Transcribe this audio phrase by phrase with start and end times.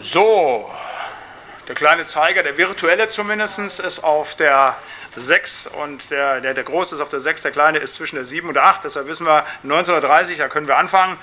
[0.00, 0.68] So,
[1.68, 4.76] der kleine Zeiger, der virtuelle zumindest, ist auf der
[5.14, 8.24] 6 und der, der, der große ist auf der 6, der kleine ist zwischen der
[8.24, 8.82] 7 und der 8.
[8.84, 11.16] Deshalb wissen wir 1930, da können wir anfangen.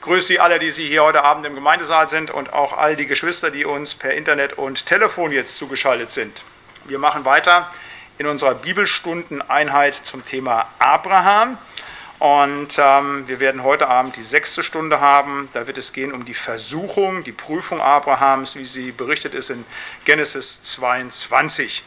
[0.00, 3.06] Grüße Sie alle, die Sie hier heute Abend im Gemeindesaal sind und auch all die
[3.06, 6.42] Geschwister, die uns per Internet und Telefon jetzt zugeschaltet sind.
[6.86, 7.70] Wir machen weiter
[8.18, 11.58] in unserer Bibelstundeneinheit zum Thema Abraham.
[12.20, 15.48] Und ähm, wir werden heute Abend die sechste Stunde haben.
[15.54, 19.64] Da wird es gehen um die Versuchung, die Prüfung Abrahams, wie sie berichtet ist in
[20.04, 21.82] Genesis 22.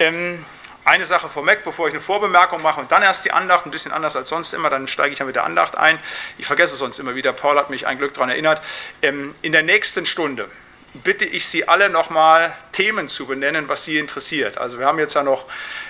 [0.00, 0.44] Ähm,
[0.84, 3.92] eine Sache vorweg, bevor ich eine Vorbemerkung mache und dann erst die Andacht, ein bisschen
[3.92, 5.96] anders als sonst immer, dann steige ich ja mit der Andacht ein.
[6.38, 8.60] Ich vergesse es sonst immer wieder, Paul hat mich ein Glück daran erinnert.
[9.00, 10.48] Ähm, in der nächsten Stunde
[10.94, 14.58] bitte ich Sie alle nochmal Themen zu benennen, was Sie interessiert.
[14.58, 15.46] Also wir haben jetzt ja noch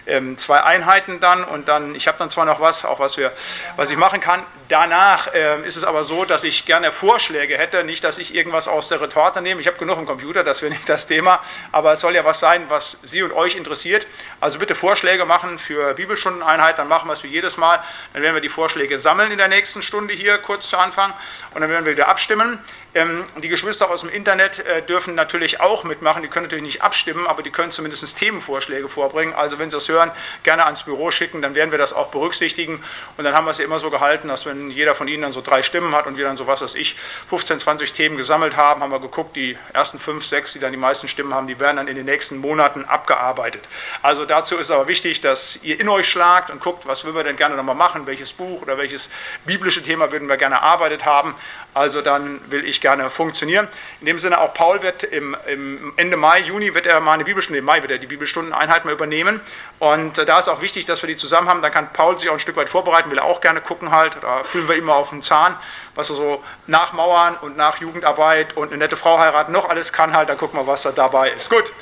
[0.06, 3.33] ähm, zwei Einheiten dann und dann, ich habe dann zwar noch was, auch was, wir,
[3.77, 4.42] was ich machen kann.
[4.69, 8.69] Danach ähm, ist es aber so, dass ich gerne Vorschläge hätte, nicht, dass ich irgendwas
[8.69, 9.61] aus der Retorte nehme.
[9.61, 11.41] Ich habe genug im Computer, das wäre nicht das Thema,
[11.73, 14.06] aber es soll ja was sein, was Sie und euch interessiert.
[14.41, 17.83] Also bitte Vorschläge machen für Bibelstundeneinheit, dann machen wir es wie jedes Mal.
[18.12, 21.12] Dann werden wir die Vorschläge sammeln in der nächsten Stunde hier, kurz zu Anfang,
[21.55, 22.58] und dann werden wir wieder abstimmen.
[22.95, 26.83] Ähm, die Geschwister aus dem Internet äh, dürfen natürlich auch mitmachen, die können natürlich nicht
[26.83, 29.33] abstimmen, aber die können zumindest Themenvorschläge vorbringen.
[29.33, 30.11] Also wenn Sie das hören,
[30.43, 32.83] gerne ans Büro schicken, dann werden wir das auch berücksichtigen.
[33.17, 35.33] Und dann haben wir es ja immer so gehalten, dass wenn jeder von Ihnen dann
[35.33, 36.95] so drei Stimmen hat und wir dann so was weiß ich,
[37.31, 40.79] 15, 20 Themen gesammelt haben, haben wir geguckt, die ersten fünf, sechs, die dann die
[40.79, 43.69] meisten Stimmen haben, die werden dann in den nächsten Monaten abgearbeitet.
[44.03, 47.25] Also dazu ist aber wichtig, dass ihr in euch schlagt und guckt, was würden wir
[47.25, 49.09] denn gerne nochmal machen, welches Buch oder welches
[49.47, 51.35] biblische Thema würden wir gerne erarbeitet haben.
[51.73, 53.66] Also dann will ich gerne funktionieren.
[54.00, 57.24] In dem Sinne auch Paul wird im, im Ende Mai, Juni wird er mal eine
[57.24, 59.41] Bibelstunde, im Mai wird er die Bibelstundeneinheit mal übernehmen.
[59.78, 61.62] Und äh, da ist auch wichtig, dass wir die zusammen haben.
[61.62, 64.19] Dann kann Paul sich auch ein Stück weit vorbereiten, will er auch gerne gucken halt.
[64.20, 65.56] Da fühlen wir immer auf den Zahn,
[65.94, 69.92] was er so nach Mauern und nach Jugendarbeit und eine nette Frau heiraten noch alles
[69.92, 70.28] kann halt.
[70.28, 71.48] Dann gucken wir, was da dabei ist.
[71.48, 71.72] Gut,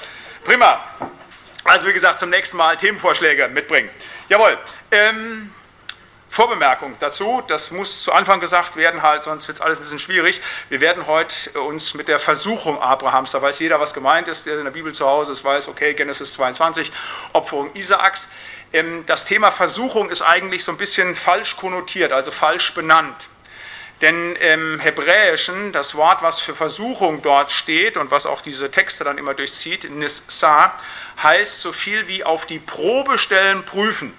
[0.44, 0.80] prima.
[1.64, 3.90] Also wie gesagt, zum nächsten Mal Themenvorschläge mitbringen.
[4.28, 4.58] Jawohl.
[4.90, 5.52] Ähm,
[6.32, 9.98] Vorbemerkung dazu, das muss zu Anfang gesagt werden, halt, sonst wird es alles ein bisschen
[9.98, 10.40] schwierig.
[10.68, 14.56] Wir werden heute uns mit der Versuchung Abrahams, da weiß jeder, was gemeint ist, der
[14.56, 16.92] in der Bibel zu Hause ist, weiß, okay, Genesis 22,
[17.32, 18.28] Opferung Isaaks.
[18.72, 23.28] Ähm, das Thema Versuchung ist eigentlich so ein bisschen falsch konnotiert, also falsch benannt.
[24.00, 29.02] Denn im Hebräischen, das Wort, was für Versuchung dort steht und was auch diese Texte
[29.02, 30.74] dann immer durchzieht, Nissa,
[31.22, 34.14] heißt so viel wie auf die Probe stellen, prüfen.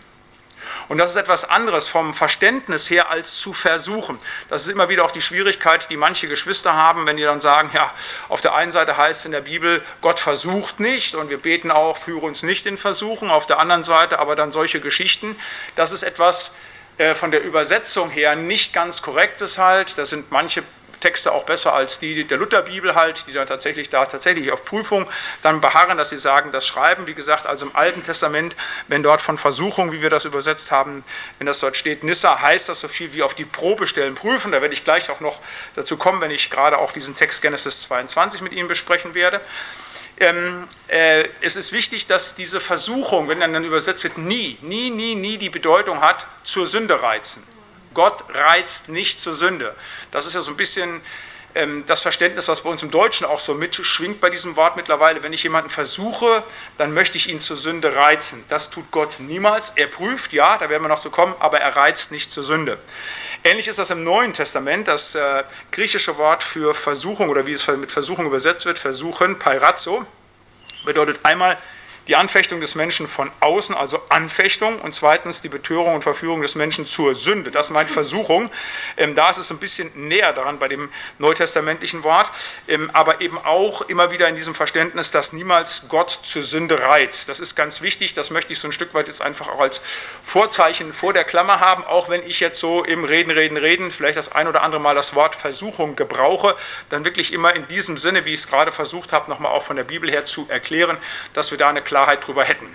[0.88, 4.20] Und das ist etwas anderes vom Verständnis her als zu versuchen.
[4.50, 7.72] Das ist immer wieder auch die Schwierigkeit, die manche Geschwister haben, wenn die dann sagen,
[7.74, 7.94] ja,
[8.30, 11.72] auf der einen Seite heißt es in der Bibel, Gott versucht nicht und wir beten
[11.72, 15.36] auch, führe uns nicht in Versuchen, auf der anderen Seite aber dann solche Geschichten.
[15.76, 16.54] Das ist etwas
[16.98, 19.98] äh, von der Übersetzung her nicht ganz korrektes halt.
[19.98, 20.64] Da sind manche
[21.02, 25.08] Texte auch besser als die der Lutherbibel halt, die dann tatsächlich da tatsächlich auf Prüfung
[25.42, 28.56] dann beharren, dass sie sagen, das Schreiben, wie gesagt, also im Alten Testament,
[28.88, 31.04] wenn dort von Versuchung, wie wir das übersetzt haben,
[31.38, 34.52] wenn das dort steht, Nissa, heißt das so viel wie auf die Probe stellen, prüfen.
[34.52, 35.40] Da werde ich gleich auch noch
[35.76, 39.42] dazu kommen, wenn ich gerade auch diesen Text Genesis 22 mit Ihnen besprechen werde.
[40.22, 45.16] Ähm, äh, es ist wichtig, dass diese Versuchung, wenn dann übersetzt wird, nie, nie, nie,
[45.16, 47.44] nie die Bedeutung hat, zur Sünde reizen.
[47.94, 49.76] Gott reizt nicht zur Sünde.
[50.12, 51.02] Das ist ja so ein bisschen
[51.54, 55.22] ähm, das Verständnis, was bei uns im Deutschen auch so mitschwingt bei diesem Wort mittlerweile.
[55.24, 56.44] Wenn ich jemanden versuche,
[56.78, 58.44] dann möchte ich ihn zur Sünde reizen.
[58.48, 59.72] Das tut Gott niemals.
[59.76, 62.78] Er prüft, ja, da werden wir noch zu kommen, aber er reizt nicht zur Sünde.
[63.44, 64.88] Ähnlich ist das im Neuen Testament.
[64.88, 70.06] Das äh, griechische Wort für Versuchung oder wie es mit Versuchung übersetzt wird, Versuchen, Pairazzo,
[70.86, 71.58] bedeutet einmal
[72.08, 76.56] die Anfechtung des Menschen von außen, also Anfechtung, und zweitens die Betörung und Verführung des
[76.56, 77.52] Menschen zur Sünde.
[77.52, 78.50] Das meint Versuchung.
[78.98, 80.90] Ähm, da ist es ein bisschen näher daran bei dem
[81.20, 82.30] neutestamentlichen Wort,
[82.68, 87.30] ähm, aber eben auch immer wieder in diesem Verständnis, dass niemals Gott zur Sünde reizt.
[87.30, 89.82] Das ist ganz wichtig, das möchte ich so ein Stück weit jetzt einfach auch als
[90.24, 94.18] Vorzeichen vor der Klammer haben, auch wenn ich jetzt so im Reden, Reden, Reden vielleicht
[94.18, 96.56] das ein oder andere Mal das Wort Versuchung gebrauche,
[96.90, 99.76] dann wirklich immer in diesem Sinne, wie ich es gerade versucht habe, nochmal auch von
[99.76, 100.98] der Bibel her zu erklären,
[101.34, 102.70] dass wir da eine Klarheit drüber hätten.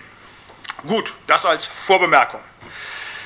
[0.86, 2.40] Gut, das als Vorbemerkung.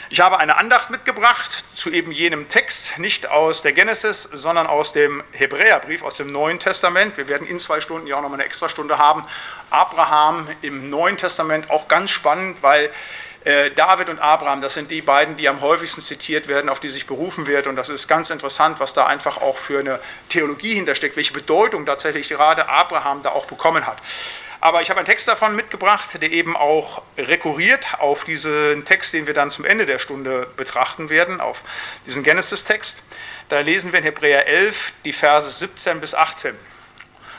[0.08, 4.92] Ich habe eine Andacht mitgebracht zu eben jenem Text, nicht aus der Genesis, sondern aus
[4.92, 7.16] dem Hebräerbrief, aus dem Neuen Testament.
[7.16, 9.24] Wir werden in zwei Stunden ja auch noch eine extra Stunde haben.
[9.70, 12.92] Abraham im Neuen Testament, auch ganz spannend, weil
[13.42, 16.90] äh, David und Abraham, das sind die beiden, die am häufigsten zitiert werden, auf die
[16.90, 17.66] sich berufen wird.
[17.66, 19.98] Und das ist ganz interessant, was da einfach auch für eine
[20.28, 23.98] Theologie hintersteckt, welche Bedeutung tatsächlich gerade Abraham da auch bekommen hat.
[24.60, 29.26] Aber ich habe einen Text davon mitgebracht, der eben auch rekurriert auf diesen Text, den
[29.26, 31.62] wir dann zum Ende der Stunde betrachten werden, auf
[32.04, 33.02] diesen Genesis-Text.
[33.48, 36.54] Da lesen wir in Hebräer 11 die Verse 17 bis 18.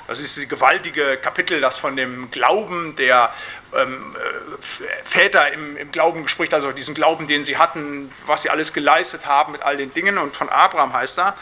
[0.07, 3.33] Das ist die gewaltige Kapitel, das von dem Glauben der
[3.73, 4.61] ähm, äh,
[5.05, 9.25] Väter im, im, Glauben spricht, also diesen Glauben, den sie hatten, was sie alles geleistet
[9.25, 10.17] haben mit all den Dingen.
[10.17, 11.35] Und von Abraham heißt da,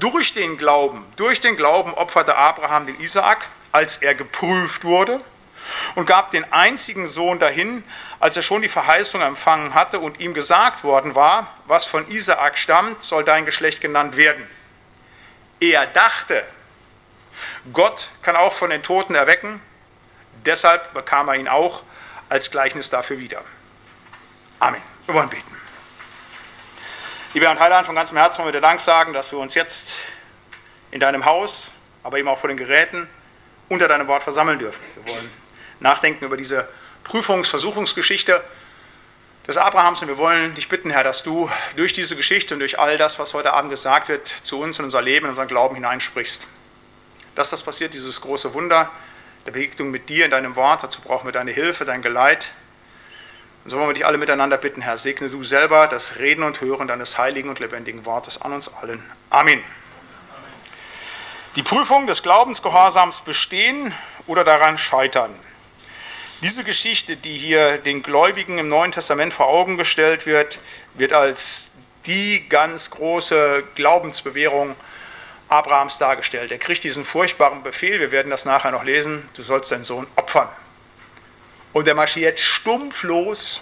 [0.00, 5.20] durch den Glauben, durch den Glauben opferte Abraham den Isaak, als er geprüft wurde
[5.94, 7.84] und gab den einzigen Sohn dahin,
[8.18, 12.58] als er schon die Verheißung empfangen hatte und ihm gesagt worden war, was von Isaak
[12.58, 14.46] stammt, soll dein Geschlecht genannt werden.
[15.60, 16.44] Er dachte,
[17.72, 19.60] Gott kann auch von den Toten erwecken,
[20.44, 21.82] deshalb bekam er ihn auch
[22.28, 23.42] als Gleichnis dafür wieder.
[24.58, 24.82] Amen.
[25.06, 25.56] Wir wollen beten.
[27.32, 29.96] Lieber Herr Heiland, von ganzem Herzen wollen wir dir Dank sagen, dass wir uns jetzt
[30.90, 31.72] in deinem Haus,
[32.02, 33.08] aber eben auch vor den Geräten
[33.70, 34.82] unter deinem Wort versammeln dürfen.
[34.96, 35.30] Wir wollen
[35.78, 36.68] nachdenken über diese
[37.04, 38.42] Prüfungs-, Versuchungsgeschichte
[39.46, 42.78] des Abrahams und wir wollen dich bitten, Herr, dass du durch diese Geschichte und durch
[42.78, 45.76] all das, was heute Abend gesagt wird, zu uns in unser Leben, in unseren Glauben
[45.76, 46.46] hineinsprichst.
[47.36, 48.90] Dass das passiert, dieses große Wunder
[49.46, 52.50] der Begegnung mit dir in deinem Wort, dazu brauchen wir deine Hilfe, dein Geleit.
[53.64, 56.60] Und so wollen wir dich alle miteinander bitten, Herr, segne du selber das Reden und
[56.60, 59.02] Hören deines heiligen und lebendigen Wortes an uns allen.
[59.30, 59.62] Amen.
[61.56, 63.92] Die Prüfung des Glaubensgehorsams bestehen
[64.28, 65.34] oder daran scheitern.
[66.42, 70.60] Diese Geschichte, die hier den Gläubigen im Neuen Testament vor Augen gestellt wird,
[70.94, 71.72] wird als
[72.06, 74.76] die ganz große Glaubensbewährung
[75.48, 76.52] Abrahams dargestellt.
[76.52, 80.06] Er kriegt diesen furchtbaren Befehl, wir werden das nachher noch lesen, du sollst deinen Sohn
[80.14, 80.48] opfern.
[81.72, 83.60] Und er marschiert stumpf los,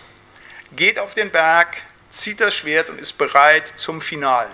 [0.72, 1.78] geht auf den Berg,
[2.10, 4.52] zieht das Schwert und ist bereit zum Finalen.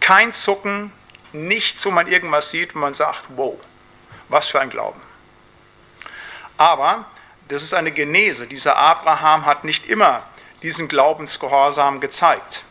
[0.00, 0.92] Kein Zucken,
[1.32, 3.56] nichts, wo man irgendwas sieht und man sagt, wow,
[4.28, 5.00] was für ein Glauben.
[6.56, 7.04] Aber
[7.48, 8.46] das ist eine Genese.
[8.46, 10.24] Dieser Abraham hat nicht immer
[10.62, 12.64] diesen Glaubensgehorsam gezeigt,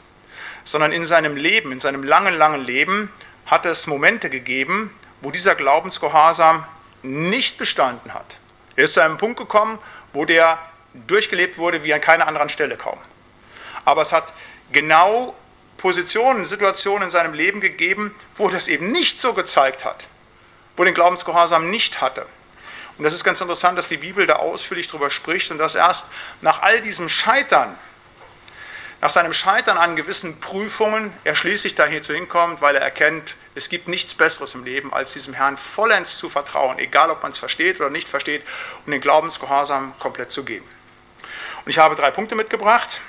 [0.64, 3.12] sondern in seinem Leben, in seinem langen, langen Leben
[3.46, 6.66] hat es Momente gegeben, wo dieser Glaubensgehorsam
[7.04, 8.38] nicht bestanden hat.
[8.76, 9.80] Er ist zu einem Punkt gekommen,
[10.14, 10.58] wo der
[10.94, 12.98] durchgelebt wurde wie an keiner anderen Stelle kaum.
[13.86, 14.34] Aber es hat
[14.72, 15.36] genau
[15.78, 20.08] Positionen, Situationen in seinem Leben gegeben, wo das eben nicht so gezeigt hat,
[20.78, 22.26] wo den Glaubensgehorsam nicht hatte.
[22.98, 26.08] Und das ist ganz interessant, dass die Bibel da ausführlich darüber spricht und dass erst
[26.42, 27.78] nach all diesem Scheitern,
[29.02, 33.70] nach seinem Scheitern an gewissen Prüfungen, er schließlich da hierzu hinkommt, weil er erkennt, es
[33.70, 37.38] gibt nichts Besseres im Leben, als diesem Herrn vollends zu vertrauen, egal ob man es
[37.38, 38.44] versteht oder nicht versteht,
[38.86, 40.66] und den Glaubensgehorsam komplett zu geben.
[41.66, 43.02] Und ich habe drei Punkte mitgebracht.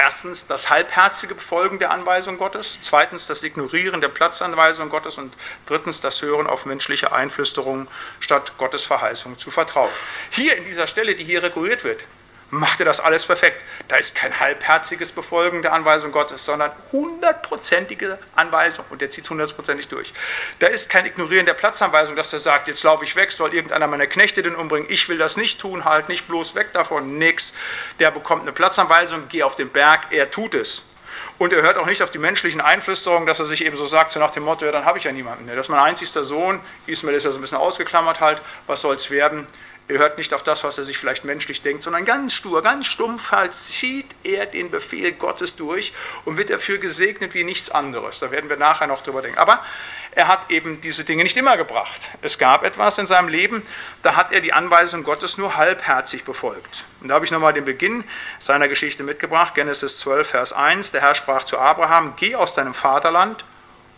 [0.00, 5.36] Erstens das halbherzige Befolgen der Anweisung Gottes, zweitens das Ignorieren der Platzanweisung Gottes und
[5.66, 7.88] drittens das Hören auf menschliche Einflüsterungen
[8.20, 9.90] statt Gottes Verheißung zu vertrauen.
[10.30, 12.04] Hier in dieser Stelle, die hier rekurriert wird,
[12.50, 13.62] macht er das alles perfekt.
[13.88, 19.30] Da ist kein halbherziges Befolgen der Anweisung Gottes, sondern hundertprozentige Anweisung und der zieht es
[19.30, 20.12] hundertprozentig durch.
[20.58, 23.86] Da ist kein Ignorieren der Platzanweisung, dass er sagt, jetzt laufe ich weg, soll irgendeiner
[23.86, 27.52] meiner Knechte den umbringen, ich will das nicht tun, halt nicht bloß weg davon, nix.
[27.98, 30.84] Der bekommt eine Platzanweisung, geh auf den Berg, er tut es.
[31.38, 34.12] Und er hört auch nicht auf die menschlichen Einflüsterungen, dass er sich eben so sagt,
[34.12, 35.46] so nach dem Motto, ja, dann habe ich ja niemanden.
[35.46, 38.96] Das ist mein einzigster Sohn, Ismael ist ja so ein bisschen ausgeklammert halt, was soll
[38.96, 39.46] es werden?
[39.88, 42.86] Er hört nicht auf das, was er sich vielleicht menschlich denkt, sondern ganz stur, ganz
[42.86, 45.94] stumpf halt zieht er den Befehl Gottes durch
[46.26, 48.18] und wird dafür gesegnet wie nichts anderes.
[48.18, 49.38] Da werden wir nachher noch drüber denken.
[49.38, 49.64] Aber
[50.10, 52.10] er hat eben diese Dinge nicht immer gebracht.
[52.20, 53.62] Es gab etwas in seinem Leben,
[54.02, 56.84] da hat er die Anweisung Gottes nur halbherzig befolgt.
[57.00, 58.04] Und da habe ich nochmal den Beginn
[58.38, 60.92] seiner Geschichte mitgebracht, Genesis 12, Vers 1.
[60.92, 63.46] Der Herr sprach zu Abraham, geh aus deinem Vaterland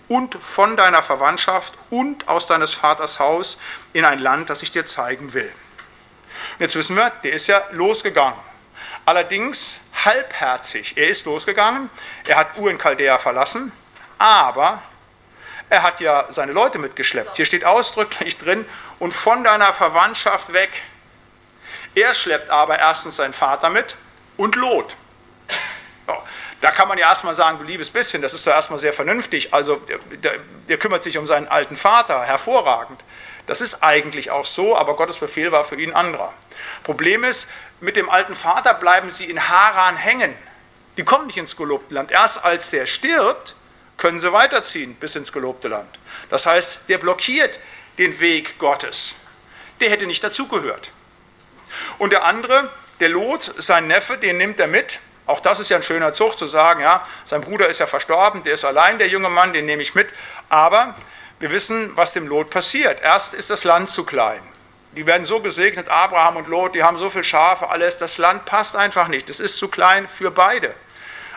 [0.07, 3.59] und von deiner Verwandtschaft und aus deines Vaters Haus
[3.93, 5.51] in ein Land, das ich dir zeigen will.
[6.53, 8.39] Und jetzt wissen wir, der ist ja losgegangen.
[9.05, 10.97] Allerdings halbherzig.
[10.97, 11.91] Er ist losgegangen,
[12.27, 13.73] er hat Ur in Chaldea verlassen,
[14.19, 14.83] aber
[15.69, 17.37] er hat ja seine Leute mitgeschleppt.
[17.37, 18.67] Hier steht ausdrücklich drin,
[19.01, 20.71] und von deiner Verwandtschaft weg.
[21.97, 23.97] Er schleppt aber erstens seinen Vater mit
[24.37, 24.95] und Lot.
[26.61, 29.53] Da kann man ja erstmal sagen, du liebes bisschen, das ist ja erstmal sehr vernünftig.
[29.55, 30.35] Also der, der,
[30.69, 33.03] der kümmert sich um seinen alten Vater, hervorragend.
[33.47, 36.33] Das ist eigentlich auch so, aber Gottes Befehl war für ihn anderer.
[36.83, 37.49] Problem ist,
[37.81, 40.37] mit dem alten Vater bleiben sie in Haran hängen.
[40.97, 42.11] Die kommen nicht ins gelobte Land.
[42.11, 43.55] Erst als der stirbt,
[43.97, 45.99] können sie weiterziehen bis ins gelobte Land.
[46.31, 47.59] Das heißt, der blockiert
[47.99, 49.15] den Weg Gottes.
[49.81, 50.91] Der hätte nicht dazugehört.
[51.99, 52.71] Und der andere,
[53.01, 55.01] der Lot, sein Neffe, den nimmt er mit.
[55.27, 58.43] Auch das ist ja ein schöner Zug zu sagen, ja, sein Bruder ist ja verstorben,
[58.43, 60.13] der ist allein, der junge Mann, den nehme ich mit.
[60.49, 60.95] Aber
[61.41, 63.01] wir wissen, was dem Lot passiert.
[63.01, 64.43] Erst ist das Land zu klein.
[64.93, 67.97] Die werden so gesegnet, Abraham und Lot, die haben so viel Schafe, alles.
[67.97, 69.31] Das Land passt einfach nicht.
[69.31, 70.75] Es ist zu klein für beide.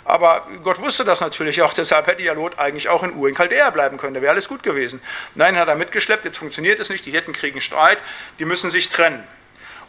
[0.06, 3.36] Aber Gott wusste das natürlich auch, deshalb hätte ja Lot eigentlich auch in Ur in
[3.36, 5.02] Chaldea bleiben können, da wäre alles gut gewesen.
[5.34, 8.00] Nein, hat er mitgeschleppt, jetzt funktioniert es nicht, die Hirten kriegen Streit,
[8.38, 9.26] die müssen sich trennen.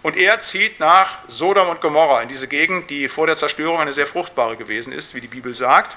[0.02, 3.92] Und er zieht nach Sodom und Gomorra in diese Gegend, die vor der Zerstörung eine
[3.92, 5.96] sehr fruchtbare gewesen ist, wie die Bibel sagt.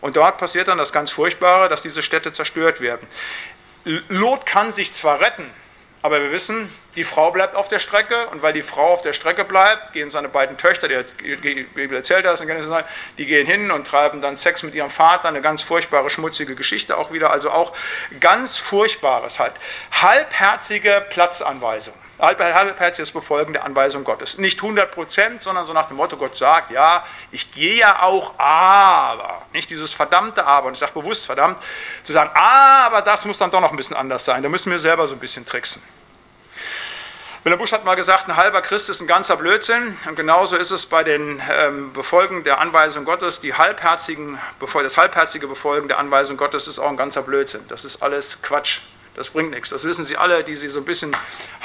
[0.00, 3.06] Und dort passiert dann das ganz Furchtbare, dass diese Städte zerstört werden.
[4.08, 5.50] Lot kann sich zwar retten,
[6.02, 9.12] aber wir wissen, die Frau bleibt auf der Strecke und weil die Frau auf der
[9.12, 12.42] Strecke bleibt, gehen seine beiden Töchter, die Bibel erzählt das,
[13.18, 16.96] die gehen hin und treiben dann Sex mit ihrem Vater, eine ganz furchtbare, schmutzige Geschichte
[16.96, 17.72] auch wieder, also auch
[18.20, 19.54] ganz Furchtbares halt.
[19.92, 24.38] Halbherzige Platzanweisung halbherziges Befolgen der Anweisung Gottes.
[24.38, 28.38] Nicht 100 Prozent, sondern so nach dem Motto, Gott sagt, ja, ich gehe ja auch,
[28.38, 31.56] aber, nicht dieses verdammte Aber, und ich sage bewusst verdammt,
[32.02, 34.78] zu sagen, aber das muss dann doch noch ein bisschen anders sein, da müssen wir
[34.78, 35.82] selber so ein bisschen tricksen.
[37.44, 39.96] Wilhelm Busch hat mal gesagt, ein halber Christ ist ein ganzer Blödsinn.
[40.06, 43.40] Und genauso ist es bei den ähm, Befolgen der Anweisung Gottes.
[43.40, 47.62] Die halbherzigen, das halbherzige Befolgen der Anweisung Gottes ist auch ein ganzer Blödsinn.
[47.68, 48.80] Das ist alles Quatsch.
[49.18, 49.70] Das bringt nichts.
[49.70, 51.14] Das wissen Sie alle, die Sie so ein bisschen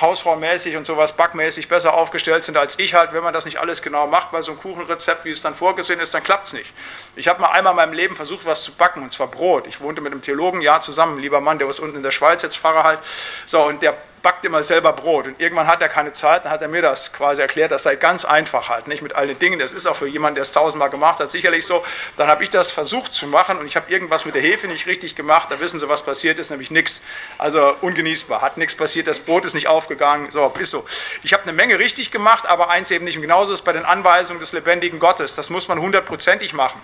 [0.01, 3.13] hausfraumäßig und sowas backmäßig besser aufgestellt sind als ich halt.
[3.13, 5.99] Wenn man das nicht alles genau macht bei so einem Kuchenrezept, wie es dann vorgesehen
[5.99, 6.73] ist, dann klappt es nicht.
[7.15, 9.67] Ich habe mal einmal in meinem Leben versucht, was zu backen, und zwar Brot.
[9.67, 12.41] Ich wohnte mit einem Theologen Jahr zusammen, lieber Mann, der was unten in der Schweiz
[12.41, 12.99] jetzt Pfarrer halt.
[13.45, 15.27] So, und der backt immer selber Brot.
[15.27, 17.97] Und irgendwann hat er keine Zeit, dann hat er mir das quasi erklärt, das sei
[17.97, 19.59] ganz einfach halt, nicht mit all den Dingen.
[19.59, 21.83] Das ist auch für jemanden, der es tausendmal gemacht hat, sicherlich so.
[22.15, 24.87] Dann habe ich das versucht zu machen und ich habe irgendwas mit der Hefe nicht
[24.87, 25.51] richtig gemacht.
[25.51, 27.01] Da wissen Sie, was passiert ist, nämlich nichts.
[27.37, 30.31] Also ungenießbar, hat nichts passiert, das Brot ist nicht aufgegangen.
[30.31, 30.85] So, ist so.
[31.21, 33.17] Ich habe eine Menge richtig gemacht, aber eins eben nicht.
[33.17, 35.35] Und genauso ist bei den Anweisungen des lebendigen Gottes.
[35.35, 36.81] Das muss man hundertprozentig machen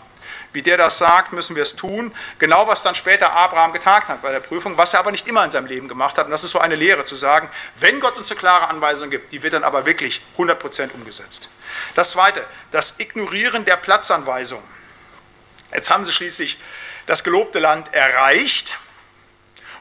[0.54, 2.14] wie der das sagt, müssen wir es tun.
[2.40, 5.44] Genau was dann später Abraham getan hat bei der Prüfung, was er aber nicht immer
[5.44, 6.26] in seinem Leben gemacht hat.
[6.26, 9.32] Und das ist so eine Lehre zu sagen, wenn Gott uns eine klare Anweisung gibt,
[9.32, 11.50] die wird dann aber wirklich 100% umgesetzt.
[11.96, 14.64] Das Zweite, das Ignorieren der Platzanweisung.
[15.74, 16.60] Jetzt haben sie schließlich
[17.06, 18.78] das gelobte Land erreicht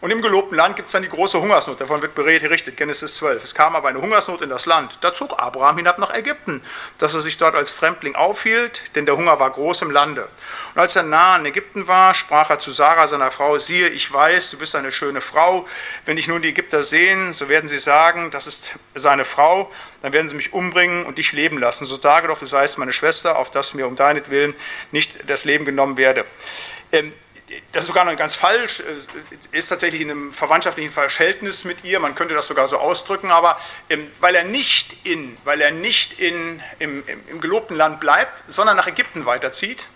[0.01, 3.45] und im gelobten Land gibt es dann die große Hungersnot, davon wird berichtet, Genesis 12.
[3.45, 4.99] Es kam aber eine Hungersnot in das Land.
[5.01, 6.63] Da zog Abraham hinab nach Ägypten,
[6.99, 10.29] dass er sich dort als Fremdling aufhielt, denn der Hunger war groß im Lande.
[10.75, 14.13] Und als er nah in Ägypten war, sprach er zu Sarah, seiner Frau, siehe, ich
[14.13, 15.67] weiß, du bist eine schöne Frau.
[16.05, 19.71] Wenn dich nun die Ägypter sehen, so werden sie sagen, das ist seine Frau,
[20.03, 21.85] dann werden sie mich umbringen und dich leben lassen.
[21.85, 24.55] So sage doch, du seist meine Schwester, auf dass mir um deinetwillen
[24.93, 26.25] nicht das Leben genommen werde.
[26.93, 27.13] Ähm,
[27.73, 28.83] das ist sogar noch ganz falsch,
[29.53, 33.59] ist tatsächlich in einem verwandtschaftlichen Verhältnis mit ihr, man könnte das sogar so ausdrücken, aber
[33.89, 38.77] ähm, weil er nicht, in, weil er nicht in, im, im, gelobten Land bleibt, sondern
[38.77, 39.87] nach Ägypten weiterzieht,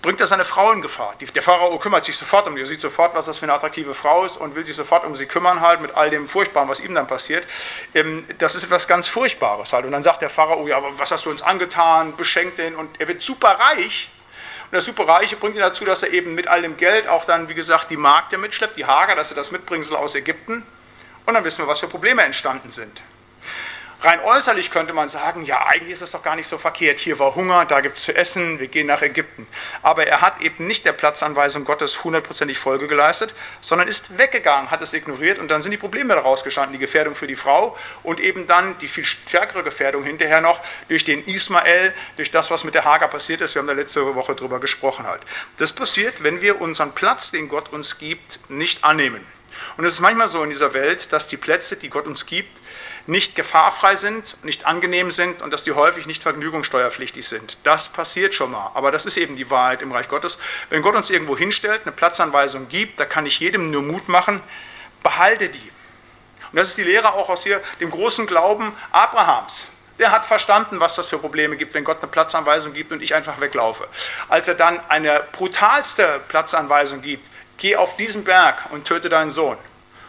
[0.00, 1.14] bringt er seine Frau in Gefahr.
[1.34, 4.24] Der Pharao kümmert sich sofort um die, sieht sofort, was das für eine attraktive Frau
[4.24, 6.94] ist und will sich sofort um sie kümmern, halt mit all dem Furchtbaren, was ihm
[6.94, 7.46] dann passiert.
[7.94, 9.84] Ähm, das ist etwas ganz Furchtbares halt.
[9.84, 12.98] Und dann sagt der Pharao, ja, aber was hast du uns angetan, beschenkt den und
[13.00, 14.08] er wird super reich
[14.74, 17.54] der Superreiche bringt ihn dazu, dass er eben mit all dem Geld auch dann, wie
[17.54, 20.66] gesagt, die Magd mitschleppt, die Hager, dass er das Mitbringsel aus Ägypten.
[21.26, 23.00] Und dann wissen wir, was für Probleme entstanden sind.
[24.04, 26.98] Rein äußerlich könnte man sagen, ja, eigentlich ist das doch gar nicht so verkehrt.
[26.98, 29.46] Hier war Hunger, da gibt es zu essen, wir gehen nach Ägypten.
[29.80, 34.82] Aber er hat eben nicht der Platzanweisung Gottes hundertprozentig Folge geleistet, sondern ist weggegangen, hat
[34.82, 36.74] es ignoriert und dann sind die Probleme daraus gestanden.
[36.74, 41.04] Die Gefährdung für die Frau und eben dann die viel stärkere Gefährdung hinterher noch durch
[41.04, 43.54] den Ismael, durch das, was mit der Hager passiert ist.
[43.54, 45.22] Wir haben da letzte Woche drüber gesprochen halt.
[45.56, 49.26] Das passiert, wenn wir unseren Platz, den Gott uns gibt, nicht annehmen.
[49.78, 52.60] Und es ist manchmal so in dieser Welt, dass die Plätze, die Gott uns gibt,
[53.06, 57.58] nicht gefahrfrei sind, nicht angenehm sind und dass die häufig nicht vergnügungssteuerpflichtig sind.
[57.62, 60.38] Das passiert schon mal, aber das ist eben die Wahrheit im Reich Gottes.
[60.70, 64.40] Wenn Gott uns irgendwo hinstellt, eine Platzanweisung gibt, da kann ich jedem nur Mut machen,
[65.02, 65.72] behalte die.
[66.50, 69.66] Und das ist die Lehre auch aus hier dem großen Glauben Abrahams.
[69.98, 73.14] Der hat verstanden, was das für Probleme gibt, wenn Gott eine Platzanweisung gibt und ich
[73.14, 73.86] einfach weglaufe.
[74.28, 79.56] Als er dann eine brutalste Platzanweisung gibt, geh auf diesen Berg und töte deinen Sohn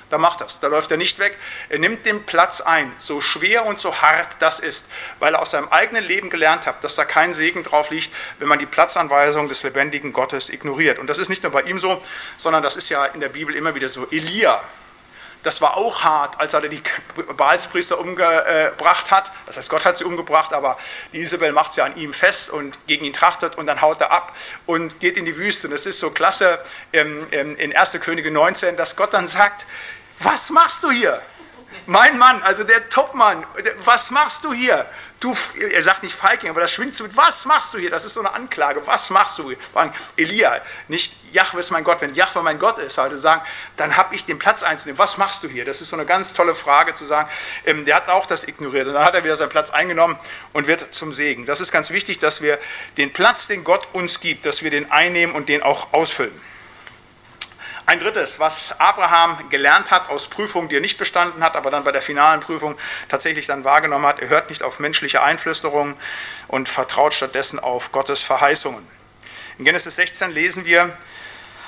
[0.10, 0.60] da macht das.
[0.60, 1.38] Da läuft er nicht weg.
[1.70, 5.52] Er nimmt den Platz ein, so schwer und so hart das ist, weil er aus
[5.52, 9.48] seinem eigenen Leben gelernt hat, dass da kein Segen drauf liegt, wenn man die Platzanweisung
[9.48, 11.00] des lebendigen Gottes ignoriert.
[11.00, 12.02] Und das ist nicht nur bei ihm so,
[12.38, 14.08] sondern das ist ja in der Bibel immer wieder so.
[14.12, 14.62] Elia,
[15.46, 16.82] das war auch hart, als er die
[17.38, 19.32] Baalspriester umgebracht hat.
[19.46, 20.78] Das heißt, Gott hat sie umgebracht, aber
[21.14, 24.12] die Isabel macht sie an ihm fest und gegen ihn trachtet und dann haut er
[24.12, 24.36] ab
[24.66, 25.68] und geht in die Wüste.
[25.68, 26.60] Und das ist so klasse
[26.92, 28.00] in 1.
[28.02, 29.66] Könige 19, dass Gott dann sagt,
[30.20, 31.22] was machst du hier?
[31.86, 33.46] Mein Mann, also der Topmann,
[33.84, 34.86] was machst du hier?
[35.20, 35.36] Du,
[35.72, 37.90] er sagt nicht Feigling, aber das schwingt so mit, was machst du hier?
[37.90, 39.58] Das ist so eine Anklage, was machst du hier?
[40.18, 43.42] Elia, nicht Jahwe ist mein Gott, wenn Jahwe mein Gott ist, halt sagen,
[43.78, 45.66] dann habe ich den Platz einzunehmen, was machst du hier?
[45.66, 47.30] Das ist so eine ganz tolle Frage zu sagen,
[47.66, 50.18] ähm, der hat auch das ignoriert und dann hat er wieder seinen Platz eingenommen
[50.54, 51.46] und wird zum Segen.
[51.46, 52.60] Das ist ganz wichtig, dass wir
[52.98, 56.40] den Platz, den Gott uns gibt, dass wir den einnehmen und den auch ausfüllen.
[57.88, 61.84] Ein drittes, was Abraham gelernt hat aus Prüfungen, die er nicht bestanden hat, aber dann
[61.84, 62.76] bei der finalen Prüfung
[63.10, 65.96] tatsächlich dann wahrgenommen hat, er hört nicht auf menschliche Einflüsterungen
[66.48, 68.86] und vertraut stattdessen auf Gottes Verheißungen.
[69.60, 70.98] In Genesis 16 lesen wir,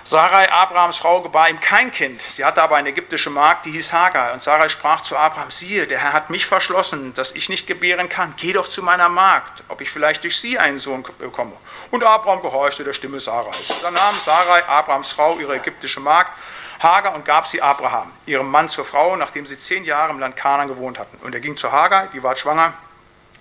[0.10, 2.22] Sarai, Abrahams Frau, gebar ihm kein Kind.
[2.22, 4.32] Sie hatte aber eine ägyptische Magd, die hieß Hagar.
[4.32, 8.08] Und Sarai sprach zu Abraham, siehe, der Herr hat mich verschlossen, dass ich nicht gebären
[8.08, 8.34] kann.
[8.38, 11.52] Geh doch zu meiner Magd, ob ich vielleicht durch sie einen Sohn bekomme.
[11.92, 13.82] Und Abraham gehorchte der Stimme Sarais.
[13.82, 16.32] Dann nahm Sarai, Abrahams Frau, ihre ägyptische Magd,
[16.80, 20.38] Hagar und gab sie Abraham, ihrem Mann zur Frau, nachdem sie zehn Jahre im Land
[20.38, 21.18] Kanaan gewohnt hatten.
[21.18, 22.76] Und er ging zu Hagar, die war schwanger.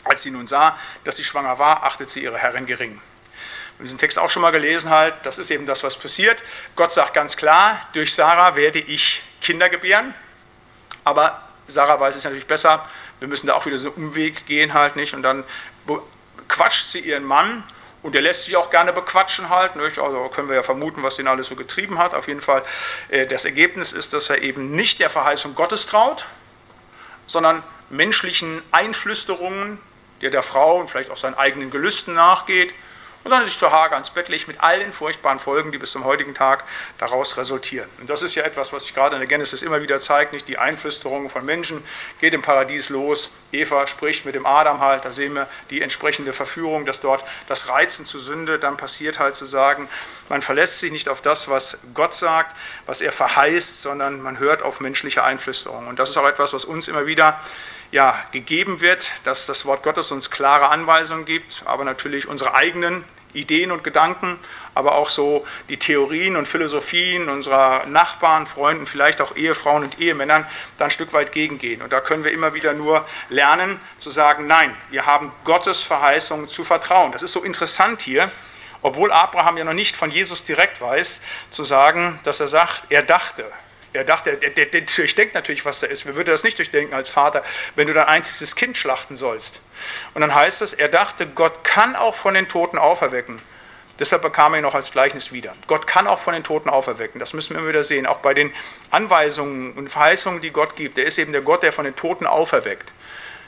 [0.03, 3.01] Als sie nun sah, dass sie schwanger war, achtete sie ihre Herrin gering
[3.85, 6.43] diesen Text auch schon mal gelesen halt, das ist eben das, was passiert.
[6.77, 10.15] Gott sagt ganz klar, durch Sarah werde ich Kinder gebären,
[11.05, 14.75] aber Sarah weiß es natürlich besser, wir müssen da auch wieder so einen Umweg gehen
[14.75, 15.45] halt nicht und dann
[16.49, 17.65] quatscht sie ihren Mann
[18.03, 19.99] und der lässt sich auch gerne bequatschen halt, nicht?
[19.99, 22.15] also können wir ja vermuten, was den alles so getrieben hat.
[22.15, 22.63] Auf jeden Fall,
[23.09, 26.25] äh, das Ergebnis ist, dass er eben nicht der Verheißung Gottes traut,
[27.27, 29.81] sondern menschlichen Einflüsterungen,
[30.21, 32.73] der der Frau und vielleicht auch seinen eigenen Gelüsten nachgeht
[33.27, 35.91] und dann sich zu Hager ans Bett legt mit all den furchtbaren Folgen, die bis
[35.91, 36.63] zum heutigen Tag
[36.99, 37.91] daraus resultieren.
[37.99, 40.47] Und das ist ja etwas, was sich gerade in der Genesis immer wieder zeigt, nicht
[40.47, 41.83] die Einflüsterung von Menschen
[42.21, 43.33] geht im Paradies los.
[43.51, 47.69] Eva spricht mit dem Adam halt, da sehen wir die entsprechende Verführung, dass dort das
[47.69, 49.89] Reizen zu Sünde dann passiert halt zu sagen,
[50.29, 52.55] man verlässt sich nicht auf das, was Gott sagt,
[52.87, 55.89] was er verheißt, sondern man hört auf menschliche Einflüsterung.
[55.89, 57.41] Und das ist auch etwas, was uns immer wieder
[57.91, 63.05] ja, gegeben wird, dass das Wort Gottes uns klare Anweisungen gibt, aber natürlich unsere eigenen
[63.37, 64.39] Ideen und Gedanken,
[64.75, 70.47] aber auch so die Theorien und Philosophien unserer Nachbarn, Freunden, vielleicht auch Ehefrauen und Ehemännern
[70.79, 71.83] dann ein Stück weit gegengehen.
[71.83, 76.49] Und da können wir immer wieder nur lernen zu sagen, nein, wir haben Gottes Verheißung
[76.49, 77.13] zu vertrauen.
[77.13, 78.31] Das ist so interessant hier,
[78.83, 83.03] obwohl Abraham ja noch nicht von Jesus direkt weiß, zu sagen, dass er sagt, er
[83.03, 83.51] dachte,
[83.97, 86.07] er dachte, der, der, der durchdenkt natürlich, was da ist.
[86.07, 87.43] Wer würde das nicht durchdenken als Vater,
[87.75, 89.61] wenn du dein einziges Kind schlachten sollst?
[90.15, 93.41] Und dann heißt es, er dachte, Gott kann auch von den Toten auferwecken.
[93.99, 95.55] Deshalb bekam er ihn noch als Gleichnis wieder.
[95.67, 97.19] Gott kann auch von den Toten auferwecken.
[97.19, 98.07] Das müssen wir immer wieder sehen.
[98.07, 98.53] Auch bei den
[98.91, 100.99] Anweisungen und Verheißungen, die Gott gibt.
[100.99, 102.93] Er ist eben der Gott, der von den Toten auferweckt.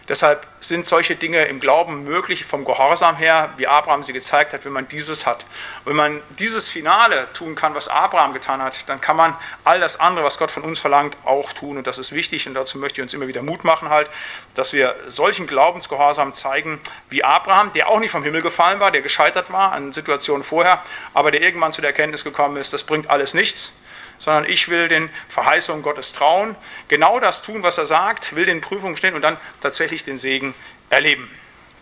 [0.08, 4.64] Deshalb sind solche Dinge im Glauben möglich, vom Gehorsam her, wie Abraham sie gezeigt hat,
[4.64, 5.44] wenn man dieses hat.
[5.84, 10.00] wenn man dieses Finale tun kann, was Abraham getan hat, dann kann man all das
[10.00, 11.76] andere, was Gott von uns verlangt, auch tun.
[11.76, 14.10] Und das ist wichtig und dazu möchte ich uns immer wieder Mut machen, halt,
[14.54, 19.02] dass wir solchen Glaubensgehorsam zeigen wie Abraham, der auch nicht vom Himmel gefallen war, der
[19.02, 23.10] gescheitert war an Situationen vorher, aber der irgendwann zu der Erkenntnis gekommen ist, das bringt
[23.10, 23.72] alles nichts
[24.18, 26.56] sondern ich will den Verheißungen Gottes trauen,
[26.88, 30.54] genau das tun, was er sagt, will den Prüfungen stehen und dann tatsächlich den Segen
[30.90, 31.30] erleben.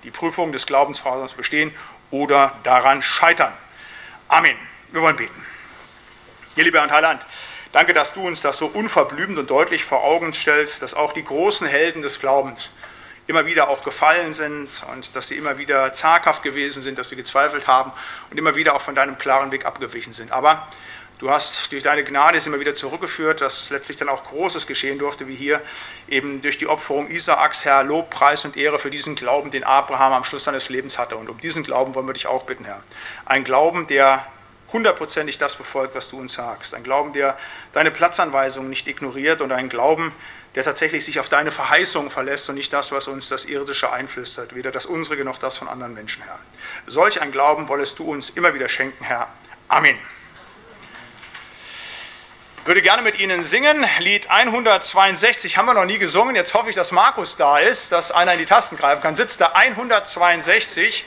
[0.04, 1.72] Die Prüfung des Glaubensgehorsams bestehen
[2.10, 3.52] oder daran scheitern.
[4.28, 4.56] Amen.
[4.92, 5.44] Wir wollen beten.
[6.56, 7.26] Ihr lieber und Heiland,
[7.72, 11.24] danke, dass du uns das so unverblümt und deutlich vor Augen stellst, dass auch die
[11.24, 12.72] großen Helden des Glaubens
[13.26, 17.16] immer wieder auch gefallen sind und dass sie immer wieder zaghaft gewesen sind, dass sie
[17.16, 17.92] gezweifelt haben
[18.30, 20.32] und immer wieder auch von deinem klaren Weg abgewichen sind.
[20.32, 20.68] Aber
[21.18, 24.98] Du hast durch deine Gnade es immer wieder zurückgeführt, dass letztlich dann auch Großes geschehen
[24.98, 25.62] durfte, wie hier
[26.08, 30.12] eben durch die Opferung Isaaks, Herr, Lob, Preis und Ehre für diesen Glauben, den Abraham
[30.12, 31.16] am Schluss seines Lebens hatte.
[31.16, 32.82] Und um diesen Glauben wollen wir dich auch bitten, Herr.
[33.24, 34.26] Ein Glauben, der
[34.74, 36.74] hundertprozentig das befolgt, was du uns sagst.
[36.74, 37.38] Ein Glauben, der
[37.72, 40.12] deine Platzanweisungen nicht ignoriert und ein Glauben,
[40.54, 44.54] der tatsächlich sich auf deine Verheißungen verlässt und nicht das, was uns das Irdische einflüstert,
[44.54, 46.38] weder das unsere noch das von anderen Menschen, Herr.
[46.86, 49.28] Solch ein Glauben wollest du uns immer wieder schenken, Herr.
[49.68, 49.96] Amen
[52.66, 53.86] würde gerne mit Ihnen singen.
[54.00, 56.34] Lied 162 haben wir noch nie gesungen.
[56.34, 59.14] Jetzt hoffe ich, dass Markus da ist, dass einer in die Tasten greifen kann.
[59.14, 61.04] Sitzt da 162,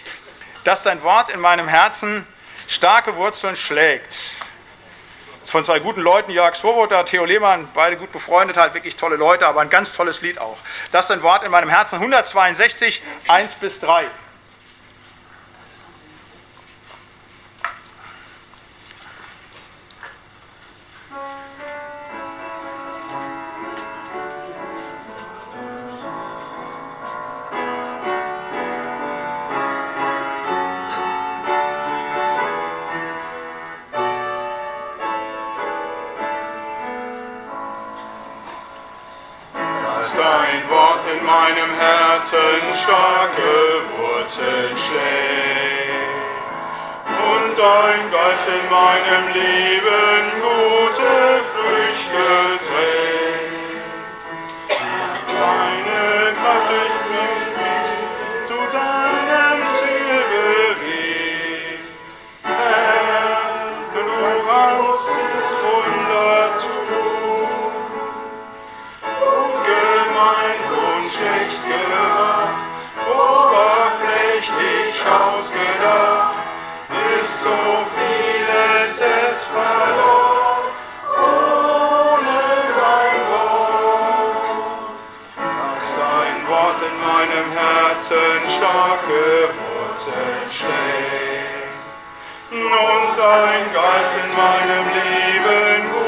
[0.63, 2.25] dass dein Wort in meinem Herzen
[2.67, 4.15] starke Wurzeln schlägt.
[5.43, 9.47] Von zwei guten Leuten, Jörg Swoboda, Theo Lehmann, beide gut befreundet, halt wirklich tolle Leute,
[9.47, 10.57] aber ein ganz tolles Lied auch.
[10.91, 14.05] Das ist dein Wort in meinem Herzen 162, 1 bis 3.
[41.59, 42.37] meinem Herzen
[42.75, 45.89] starke Wurzeln schlägt
[47.07, 53.08] und dein Geist in meinem Leben gute Früchte trägt.
[73.07, 76.35] Oberflächlich ausgedacht,
[77.19, 77.57] ist so
[77.95, 80.69] vieles es verloren,
[81.17, 82.39] ohne
[82.79, 84.37] dein Wort.
[85.35, 89.23] Dass dein Wort in meinem Herzen starke
[89.57, 91.79] Wurzeln schlägt
[92.51, 95.98] und dein Geist in meinem Leben gute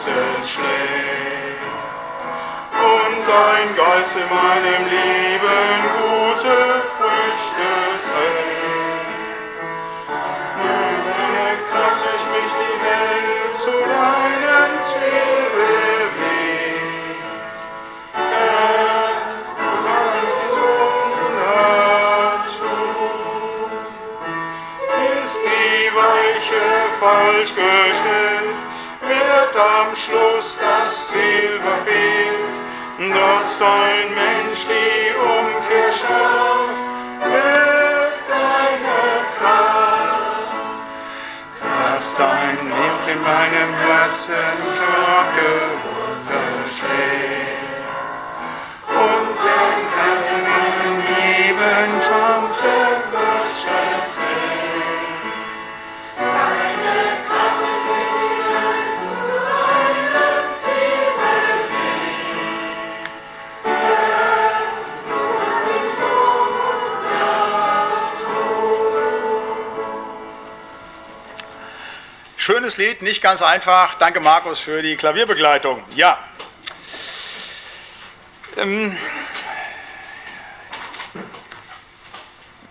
[0.00, 1.60] Wurzeln schlägt
[2.72, 6.56] und dein Geist in meinem Leben gute
[6.96, 7.70] Früchte
[8.08, 9.24] trägt.
[10.56, 16.40] Nimm deine Kraft durch mich die Welt zu deinem Ziel bewegt.
[18.14, 19.12] Herr,
[19.58, 20.80] du kannst tun.
[25.22, 26.64] Ist die Weiche
[26.98, 28.29] falsch gestellt,
[29.52, 32.54] wird am Schluss das Ziel verfehlt,
[33.12, 36.84] dass ein Mensch die Umkehr schafft,
[37.24, 39.00] wird deine
[39.38, 40.66] Kraft.
[41.60, 44.34] Dass dein Leben in meinem Herzen
[45.84, 47.60] Wurzeln schlägt
[48.88, 49.40] und
[50.34, 52.59] in meinem Leben sanfte
[72.42, 73.96] Schönes Lied, nicht ganz einfach.
[73.96, 75.84] Danke Markus für die Klavierbegleitung.
[75.94, 76.18] Ja.
[78.56, 78.96] Ähm,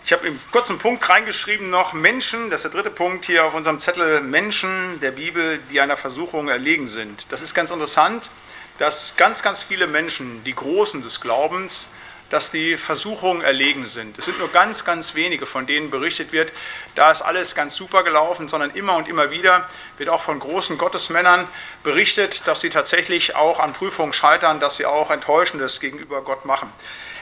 [0.04, 3.54] Ich habe im kurzen Punkt reingeschrieben noch Menschen, das ist der dritte Punkt hier auf
[3.54, 7.32] unserem Zettel, Menschen der Bibel, die einer Versuchung erlegen sind.
[7.32, 8.32] Das ist ganz interessant,
[8.80, 11.90] dass ganz, ganz viele Menschen, die Großen des Glaubens,
[12.30, 14.18] dass die Versuchungen erlegen sind.
[14.18, 16.52] Es sind nur ganz, ganz wenige, von denen berichtet wird,
[16.96, 20.78] da ist alles ganz super gelaufen, sondern immer und immer wieder wird auch von großen
[20.78, 21.48] Gottesmännern
[21.84, 26.72] berichtet, dass sie tatsächlich auch an Prüfungen scheitern, dass sie auch Enttäuschendes gegenüber Gott machen.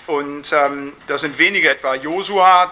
[0.07, 2.71] Und ähm, das sind wenige, etwa Josua,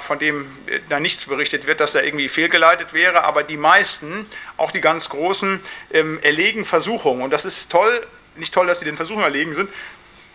[0.00, 4.26] von dem äh, da nichts berichtet wird, dass er irgendwie fehlgeleitet wäre, aber die meisten,
[4.56, 5.60] auch die ganz Großen,
[5.92, 7.22] ähm, erlegen Versuchungen.
[7.22, 9.70] Und das ist toll, nicht toll, dass sie den Versuchungen erlegen sind,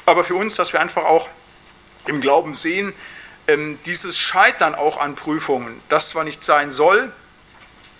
[0.07, 1.27] aber für uns, dass wir einfach auch
[2.07, 2.93] im Glauben sehen,
[3.47, 7.11] ähm, dieses Scheitern auch an Prüfungen, das zwar nicht sein soll,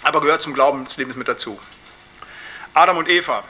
[0.03, 1.59] aber gehört zum Glaubensleben mit dazu.
[2.73, 3.43] Adam und Eva,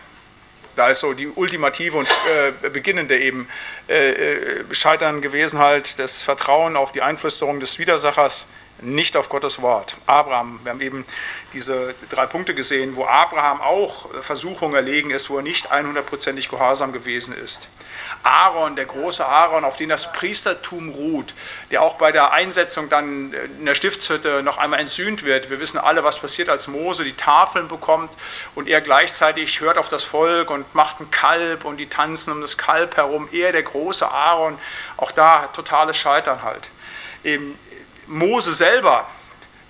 [0.75, 3.47] da ist so die ultimative und äh, beginnende eben
[3.89, 8.47] äh, äh, Scheitern gewesen halt das Vertrauen auf die Einflüsterung des Widersachers,
[8.81, 9.97] nicht auf Gottes Wort.
[10.05, 11.05] Abraham, wir haben eben
[11.53, 16.93] diese drei Punkte gesehen, wo Abraham auch Versuchung erlegen ist, wo er nicht 100%ig gehorsam
[16.93, 17.69] gewesen ist.
[18.23, 21.33] Aaron, der große Aaron, auf den das Priestertum ruht,
[21.71, 25.49] der auch bei der Einsetzung dann in der Stiftshütte noch einmal entsühnt wird.
[25.49, 28.13] Wir wissen alle, was passiert, als Mose die Tafeln bekommt
[28.55, 32.41] und er gleichzeitig hört auf das Volk und macht ein Kalb und die tanzen um
[32.41, 33.27] das Kalb herum.
[33.31, 34.59] Er, der große Aaron,
[34.97, 36.69] auch da totales Scheitern halt.
[37.23, 37.57] Eben
[38.07, 39.05] Mose selber,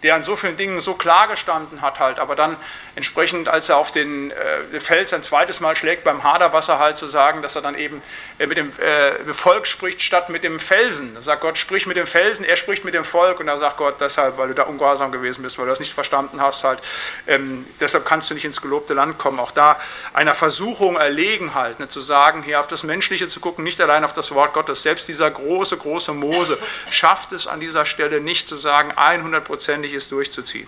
[0.04, 2.56] der an so vielen Dingen so klar gestanden hat halt, aber dann
[2.96, 7.08] entsprechend, als er auf den äh, Fels ein zweites Mal schlägt beim Haderwasser halt zu
[7.08, 8.02] sagen, dass er dann eben
[8.38, 11.16] äh, mit dem äh, Volk spricht statt mit dem Felsen.
[11.16, 13.78] Da sagt Gott, sprich mit dem Felsen, er spricht mit dem Volk und da sagt
[13.78, 16.80] Gott deshalb, weil du da ungehorsam gewesen bist, weil du das nicht verstanden hast halt,
[17.26, 19.40] ähm, deshalb kannst du nicht ins gelobte Land kommen.
[19.40, 19.80] Auch da
[20.14, 24.04] einer Versuchung erlegen halt, ne, zu sagen, hier auf das Menschliche zu gucken, nicht allein
[24.04, 24.84] auf das Wort Gottes.
[24.84, 26.58] Selbst dieser große, große Mose
[26.92, 30.68] schafft es an dieser Stelle nicht zu sagen, 100% notwendig ist, durchzuziehen.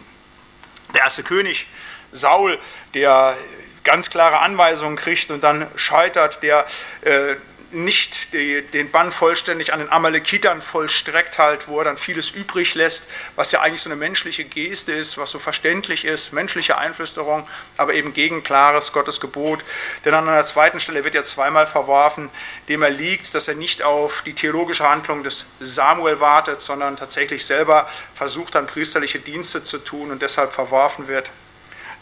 [0.93, 1.67] Der erste König,
[2.11, 2.59] Saul,
[2.93, 3.37] der
[3.83, 6.65] ganz klare Anweisungen kriegt und dann scheitert, der
[7.01, 7.35] äh,
[7.71, 12.75] nicht die, den Bann vollständig an den Amalekitern vollstreckt halt, wo er dann vieles übrig
[12.75, 17.47] lässt, was ja eigentlich so eine menschliche Geste ist, was so verständlich ist, menschliche Einflüsterung,
[17.77, 19.63] aber eben gegen klares Gottes Gebot.
[20.05, 22.29] Denn an einer zweiten Stelle wird ja zweimal verworfen,
[22.67, 27.45] dem er liegt, dass er nicht auf die theologische Handlung des Samuel wartet, sondern tatsächlich
[27.45, 31.29] selber versucht, dann priesterliche Dienste zu tun und deshalb verworfen wird.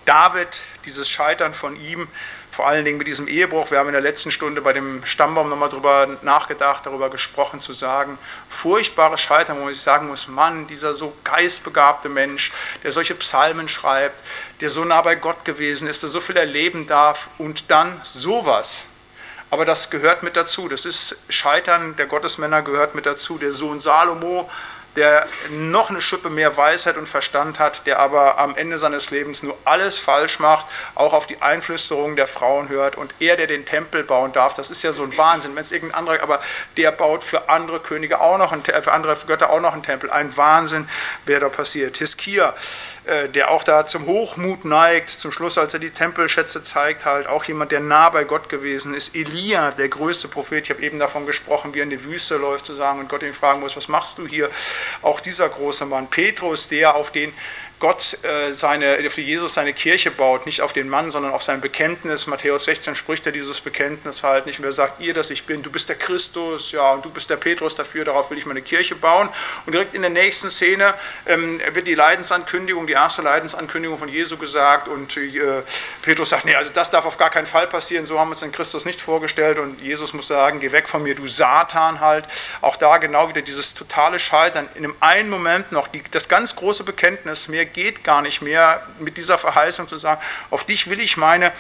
[0.06, 2.08] David, dieses Scheitern von ihm,
[2.58, 3.70] vor allen Dingen mit diesem Ehebruch.
[3.70, 7.72] Wir haben in der letzten Stunde bei dem Stammbaum nochmal darüber nachgedacht, darüber gesprochen, zu
[7.72, 8.18] sagen,
[8.50, 14.24] furchtbares Scheitern, wo ich sagen muss, Mann, dieser so geistbegabte Mensch, der solche Psalmen schreibt,
[14.60, 18.88] der so nah bei Gott gewesen ist, der so viel erleben darf und dann sowas.
[19.52, 20.68] Aber das gehört mit dazu.
[20.68, 23.38] Das ist Scheitern der Gottesmänner gehört mit dazu.
[23.38, 24.50] Der Sohn Salomo
[24.98, 29.44] der noch eine Schippe mehr Weisheit und Verstand hat, der aber am Ende seines Lebens
[29.44, 33.64] nur alles falsch macht, auch auf die Einflüsterungen der Frauen hört und er, der den
[33.64, 36.42] Tempel bauen darf, das ist ja so ein Wahnsinn, wenn es irgendein anderer, aber
[36.78, 40.10] der baut für andere Könige auch noch, einen, für andere Götter auch noch einen Tempel,
[40.10, 40.90] ein Wahnsinn,
[41.26, 41.98] wer da passiert.
[41.98, 42.56] Hiskia,
[43.34, 47.46] der auch da zum Hochmut neigt, zum Schluss, als er die Tempelschätze zeigt, halt auch
[47.46, 49.16] jemand, der nah bei Gott gewesen ist.
[49.16, 52.66] Elia, der größte Prophet, ich habe eben davon gesprochen, wie er in die Wüste läuft
[52.66, 54.50] zu sagen und Gott ihn fragen muss, was machst du hier?
[55.02, 56.08] Auch dieser große Mann.
[56.08, 57.34] Petrus, der auf den
[57.80, 61.62] Gott äh, seine, für Jesus seine Kirche baut, nicht auf den Mann, sondern auf sein
[61.62, 62.26] Bekenntnis.
[62.26, 65.70] Matthäus 16 spricht er dieses Bekenntnis halt nicht mehr, sagt ihr, dass ich bin, du
[65.70, 68.96] bist der Christus, ja, und du bist der Petrus dafür, darauf will ich meine Kirche
[68.96, 69.30] bauen.
[69.68, 70.96] Und direkt in der nächsten Szene
[71.28, 75.62] ähm, wird die Leidensankündigung, die erste Leidensankündigung von Jesu gesagt und äh,
[76.02, 78.40] Petrus sagt, nee, also das darf auf gar keinen Fall passieren, so haben wir uns
[78.40, 82.26] den Christus nicht vorgestellt und Jesus muss sagen, geh weg von mir, du Satan halt.
[82.62, 86.56] Auch da genau wieder dieses totale Scheitern, in einem einen Moment noch die, das ganz
[86.56, 91.00] große Bekenntnis, mehr geht gar nicht mehr mit dieser Verheißung zu sagen, auf dich will
[91.00, 91.52] ich meine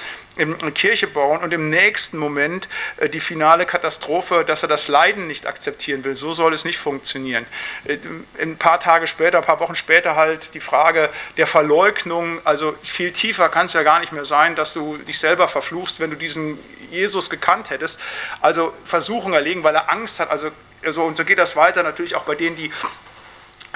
[0.76, 2.68] Kirche bauen und im nächsten Moment
[2.98, 6.16] äh, die finale Katastrophe, dass er das Leiden nicht akzeptieren will.
[6.16, 7.46] So soll es nicht funktionieren.
[7.86, 7.98] Äh,
[8.40, 13.12] ein paar Tage später, ein paar Wochen später halt die Frage der Verleugnung, also viel
[13.12, 16.16] tiefer kann es ja gar nicht mehr sein, dass du dich selber verfluchst, wenn du
[16.16, 16.60] diesen
[16.92, 18.00] Jesus gekannt hättest.
[18.42, 20.30] Also Versuchung erlegen, weil er Angst hat.
[20.30, 20.52] Also,
[20.84, 22.72] also und so geht das weiter natürlich auch bei denen, die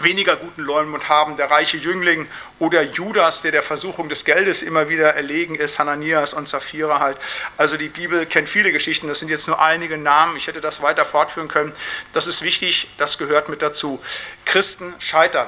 [0.04, 2.28] weniger guten Leumund haben, der reiche Jüngling
[2.60, 7.18] oder Judas, der der Versuchung des Geldes immer wieder erlegen ist, Hananias und Sapphira halt.
[7.58, 10.82] Also die Bibel kennt viele Geschichten, das sind jetzt nur einige Namen, ich hätte das
[10.82, 11.74] weiter fortführen können.
[12.14, 14.02] Das ist wichtig, das gehört mit dazu.
[14.46, 15.48] Christen scheitern,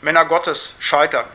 [0.00, 1.26] Männer Gottes scheitern.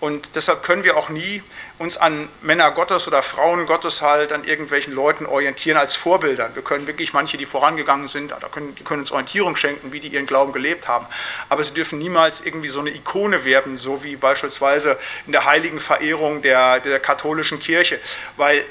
[0.00, 1.42] Und deshalb können wir auch nie
[1.78, 6.54] uns an Männer Gottes oder Frauen Gottes halt an irgendwelchen Leuten orientieren als Vorbildern.
[6.54, 8.34] Wir können wirklich manche, die vorangegangen sind,
[8.78, 11.06] die können uns Orientierung schenken, wie die ihren Glauben gelebt haben.
[11.48, 15.78] Aber sie dürfen niemals irgendwie so eine Ikone werden, so wie beispielsweise in der heiligen
[15.78, 18.00] Verehrung der, der katholischen Kirche.
[18.36, 18.64] Weil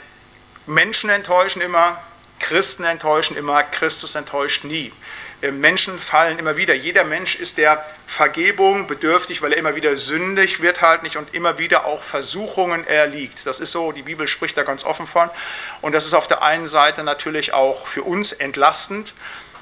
[0.65, 2.01] Menschen enttäuschen immer,
[2.39, 4.91] Christen enttäuschen immer, Christus enttäuscht nie.
[5.41, 6.73] Äh, Menschen fallen immer wieder.
[6.73, 11.33] Jeder Mensch ist der Vergebung bedürftig, weil er immer wieder sündig wird halt nicht und
[11.33, 13.45] immer wieder auch Versuchungen erliegt.
[13.45, 15.29] Das ist so, die Bibel spricht da ganz offen von.
[15.81, 19.13] Und das ist auf der einen Seite natürlich auch für uns entlastend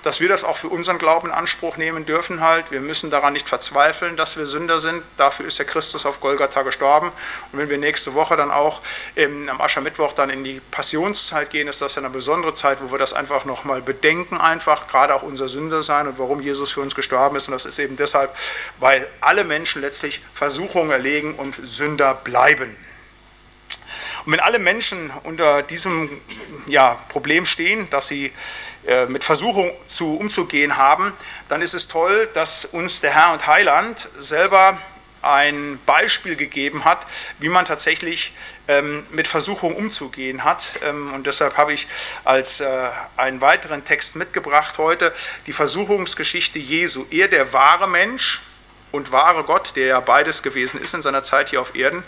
[0.05, 2.69] dass wir das auch für unseren Glauben in Anspruch nehmen dürfen halt.
[2.69, 5.01] Wir müssen daran nicht verzweifeln, dass wir Sünder sind.
[5.17, 7.11] Dafür ist der Christus auf Golgatha gestorben.
[7.51, 8.81] Und wenn wir nächste Woche dann auch
[9.15, 12.91] im, am Aschermittwoch dann in die Passionszeit gehen, ist das ja eine besondere Zeit, wo
[12.91, 16.81] wir das einfach nochmal bedenken, einfach gerade auch unser Sünder sein und warum Jesus für
[16.81, 17.47] uns gestorben ist.
[17.47, 18.35] Und das ist eben deshalb,
[18.79, 22.77] weil alle Menschen letztlich Versuchungen erlegen und Sünder bleiben.
[24.25, 26.09] Und wenn alle Menschen unter diesem
[26.67, 28.31] ja, Problem stehen, dass sie
[29.07, 31.13] mit Versuchung zu, umzugehen haben,
[31.47, 34.77] dann ist es toll, dass uns der Herr und Heiland selber
[35.25, 37.05] ein Beispiel gegeben hat,
[37.39, 38.33] wie man tatsächlich
[38.67, 40.79] ähm, mit Versuchung umzugehen hat.
[40.87, 41.87] Ähm, und deshalb habe ich
[42.23, 45.13] als äh, einen weiteren Text mitgebracht heute
[45.47, 47.05] die Versuchungsgeschichte Jesu.
[47.09, 48.41] Er, der wahre Mensch
[48.91, 52.03] und wahre Gott, der ja beides gewesen ist in seiner Zeit hier auf Erden,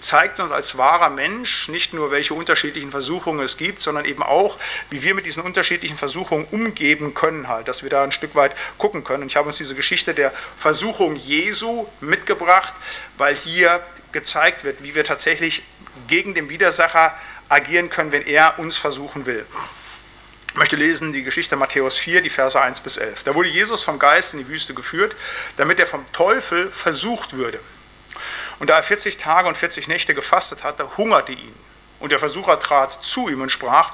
[0.00, 4.58] zeigt uns als wahrer Mensch nicht nur, welche unterschiedlichen Versuchungen es gibt, sondern eben auch,
[4.90, 8.54] wie wir mit diesen unterschiedlichen Versuchungen umgeben können, halt, dass wir da ein Stück weit
[8.78, 9.22] gucken können.
[9.22, 12.74] Und ich habe uns diese Geschichte der Versuchung Jesu mitgebracht,
[13.16, 13.80] weil hier
[14.12, 15.62] gezeigt wird, wie wir tatsächlich
[16.08, 17.16] gegen den Widersacher
[17.48, 19.46] agieren können, wenn er uns versuchen will.
[20.50, 23.22] Ich möchte lesen die Geschichte Matthäus 4, die Verse 1 bis 11.
[23.22, 25.14] Da wurde Jesus vom Geist in die Wüste geführt,
[25.56, 27.60] damit er vom Teufel versucht würde.
[28.60, 31.54] Und da er 40 Tage und 40 Nächte gefastet hatte, hungerte ihn.
[31.98, 33.92] Und der Versucher trat zu ihm und sprach,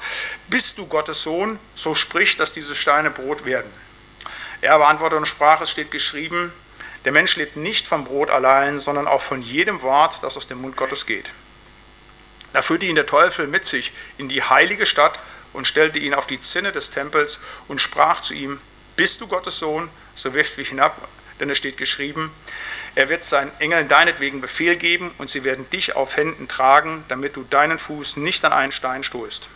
[0.49, 3.73] bist du Gottes Sohn, so sprich, dass diese Steine Brot werden.
[4.61, 6.53] Er aber antwortete und sprach, es steht geschrieben,
[7.05, 10.61] der Mensch lebt nicht vom Brot allein, sondern auch von jedem Wort, das aus dem
[10.61, 11.31] Mund Gottes geht.
[12.53, 15.19] Da führte ihn der Teufel mit sich in die heilige Stadt
[15.53, 18.61] und stellte ihn auf die Zinne des Tempels und sprach zu ihm,
[18.97, 20.97] bist du Gottes Sohn, so wirf mich hinab,
[21.41, 22.31] denn es steht geschrieben,
[22.95, 27.37] er wird seinen Engeln deinetwegen Befehl geben und sie werden dich auf Händen tragen, damit
[27.37, 29.51] du deinen Fuß nicht an einen Stein stoßt.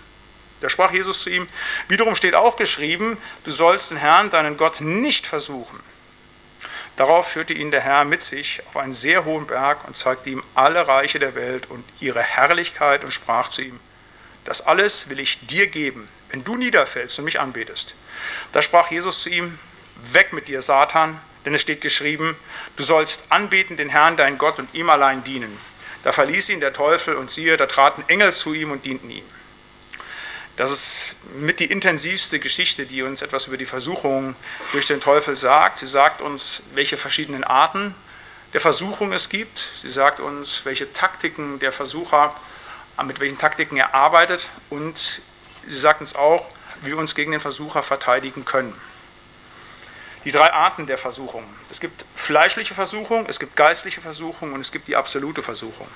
[0.60, 1.48] Da sprach Jesus zu ihm,
[1.88, 5.80] wiederum steht auch geschrieben, du sollst den Herrn, deinen Gott, nicht versuchen.
[6.96, 10.42] Darauf führte ihn der Herr mit sich auf einen sehr hohen Berg und zeigte ihm
[10.54, 13.80] alle Reiche der Welt und ihre Herrlichkeit und sprach zu ihm,
[14.44, 17.94] das alles will ich dir geben, wenn du niederfällst und mich anbetest.
[18.52, 19.58] Da sprach Jesus zu ihm,
[20.12, 22.36] weg mit dir, Satan, denn es steht geschrieben,
[22.76, 25.56] du sollst anbeten den Herrn, dein Gott, und ihm allein dienen.
[26.02, 29.24] Da verließ ihn der Teufel und siehe, da traten Engel zu ihm und dienten ihm.
[30.56, 34.34] Das ist mit die intensivste Geschichte, die uns etwas über die Versuchung
[34.72, 35.78] durch den Teufel sagt.
[35.78, 37.94] Sie sagt uns, welche verschiedenen Arten
[38.52, 39.58] der Versuchung es gibt.
[39.76, 42.34] Sie sagt uns, welche Taktiken der Versucher,
[43.04, 44.48] mit welchen Taktiken er arbeitet.
[44.68, 45.22] Und
[45.66, 46.46] sie sagt uns auch,
[46.82, 48.74] wie wir uns gegen den Versucher verteidigen können.
[50.24, 51.44] Die drei Arten der Versuchung.
[51.70, 55.88] Es gibt fleischliche Versuchung, es gibt geistliche Versuchung und es gibt die absolute Versuchung.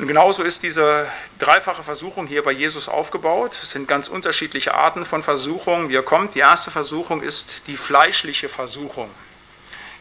[0.00, 1.06] Und genauso ist diese
[1.38, 3.58] dreifache Versuchung hier bei Jesus aufgebaut.
[3.62, 6.34] Es sind ganz unterschiedliche Arten von Versuchung, wie er kommt.
[6.34, 9.10] Die erste Versuchung ist die fleischliche Versuchung.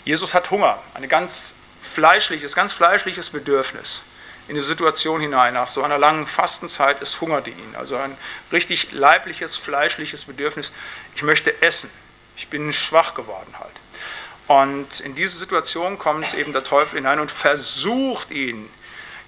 [0.06, 4.04] Jesus hat Hunger, ein ganz fleischliches, ganz fleischliches Bedürfnis
[4.48, 5.54] in die Situation hinein.
[5.54, 7.76] Nach so einer langen Fastenzeit, es hungerte ihn.
[7.78, 8.18] Also ein
[8.54, 10.72] richtig leibliches, fleischliches Bedürfnis.
[11.14, 11.90] Ich möchte essen.
[12.40, 13.76] Ich bin schwach geworden halt.
[14.48, 18.68] Und in diese Situation kommt eben der Teufel hinein und versucht ihn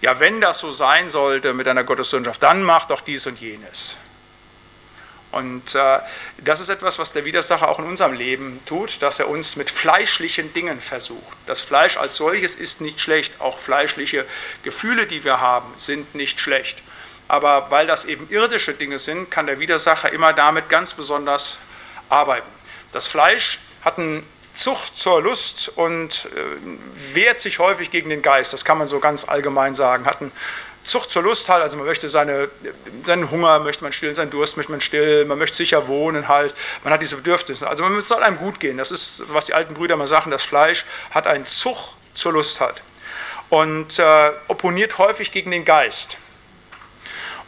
[0.01, 3.97] ja, wenn das so sein sollte mit einer Gottessohnschaft, dann mach doch dies und jenes.
[5.31, 5.99] Und äh,
[6.39, 9.69] das ist etwas, was der Widersacher auch in unserem Leben tut, dass er uns mit
[9.69, 11.37] fleischlichen Dingen versucht.
[11.45, 14.25] Das Fleisch als solches ist nicht schlecht, auch fleischliche
[14.63, 16.81] Gefühle, die wir haben, sind nicht schlecht.
[17.29, 21.59] Aber weil das eben irdische Dinge sind, kann der Widersacher immer damit ganz besonders
[22.09, 22.49] arbeiten.
[22.91, 28.53] Das Fleisch hat einen Zucht zur Lust und äh, wehrt sich häufig gegen den Geist.
[28.53, 30.05] Das kann man so ganz allgemein sagen.
[30.05, 30.31] Hat einen
[30.83, 32.49] Zucht zur Lust halt, also man möchte seine,
[33.03, 36.55] seinen Hunger möchte man stillen, seinen Durst möchte man stillen, man möchte sicher wohnen halt,
[36.83, 37.67] man hat diese Bedürfnisse.
[37.67, 38.77] Also es soll einem gut gehen.
[38.77, 42.59] Das ist, was die alten Brüder mal sagen, das Fleisch hat einen Zucht zur Lust
[42.59, 42.81] halt
[43.49, 46.17] und äh, opponiert häufig gegen den Geist.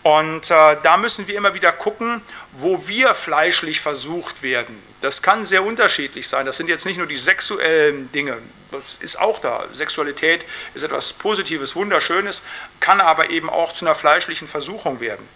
[0.03, 4.77] Und äh, da müssen wir immer wieder gucken, wo wir fleischlich versucht werden.
[4.99, 6.45] Das kann sehr unterschiedlich sein.
[6.45, 8.37] Das sind jetzt nicht nur die sexuellen Dinge,
[8.73, 9.65] das ist auch da.
[9.71, 12.41] Sexualität ist etwas Positives, Wunderschönes,
[12.79, 15.27] kann aber eben auch zu einer fleischlichen Versuchung werden.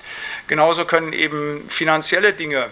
[0.48, 2.70] Genauso können eben finanzielle Dinge,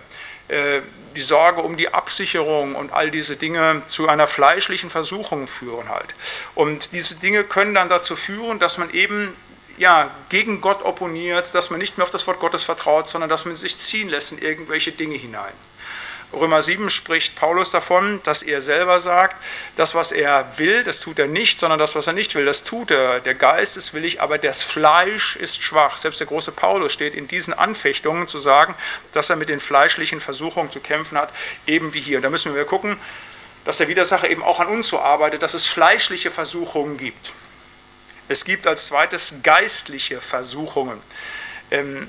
[0.47, 0.81] äh,
[1.15, 6.13] die Sorge um die Absicherung und all diese Dinge zu einer fleischlichen Versuchung führen halt.
[6.55, 9.33] Und diese Dinge können dann dazu führen, dass man eben
[9.77, 13.45] ja, gegen Gott opponiert, dass man nicht mehr auf das Wort Gottes vertraut, sondern dass
[13.45, 15.53] man sich ziehen lässt in irgendwelche Dinge hinein.
[16.33, 19.41] Römer 7 spricht Paulus davon, dass er selber sagt,
[19.75, 22.63] das, was er will, das tut er nicht, sondern das, was er nicht will, das
[22.63, 23.19] tut er.
[23.21, 25.97] Der Geist ist willig, aber das Fleisch ist schwach.
[25.97, 28.75] Selbst der große Paulus steht in diesen Anfechtungen zu sagen,
[29.13, 31.31] dass er mit den fleischlichen Versuchungen zu kämpfen hat,
[31.67, 32.17] eben wie hier.
[32.17, 32.97] Und da müssen wir gucken,
[33.63, 37.33] dass der Widersacher eben auch an uns so arbeitet, dass es fleischliche Versuchungen gibt.
[38.27, 40.99] Es gibt als zweites geistliche Versuchungen.
[41.71, 42.07] Ähm,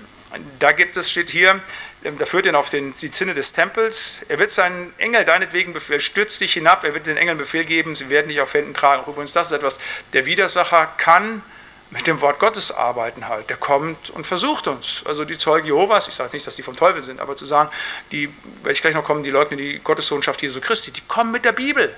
[0.58, 1.60] da gibt es, steht hier,
[2.04, 4.24] ähm, da führt ihn auf den, die Zinne des Tempels.
[4.28, 7.94] Er wird seinen Engel deinetwegen befehlen, stürzt dich hinab, er wird den Engeln Befehl geben,
[7.94, 9.02] sie werden dich auf Händen tragen.
[9.10, 9.78] Übrigens, das ist etwas,
[10.12, 11.42] der Widersacher kann
[11.90, 13.48] mit dem Wort Gottes arbeiten halt.
[13.48, 15.02] Der kommt und versucht uns.
[15.04, 17.70] Also die Zeugen Jehovas, ich sage nicht, dass die vom Teufel sind, aber zu sagen,
[18.10, 18.28] die,
[18.62, 21.52] werde ich gleich noch kommen, die leugnen die Gottessohnschaft Jesu Christi, die kommen mit der
[21.52, 21.94] Bibel.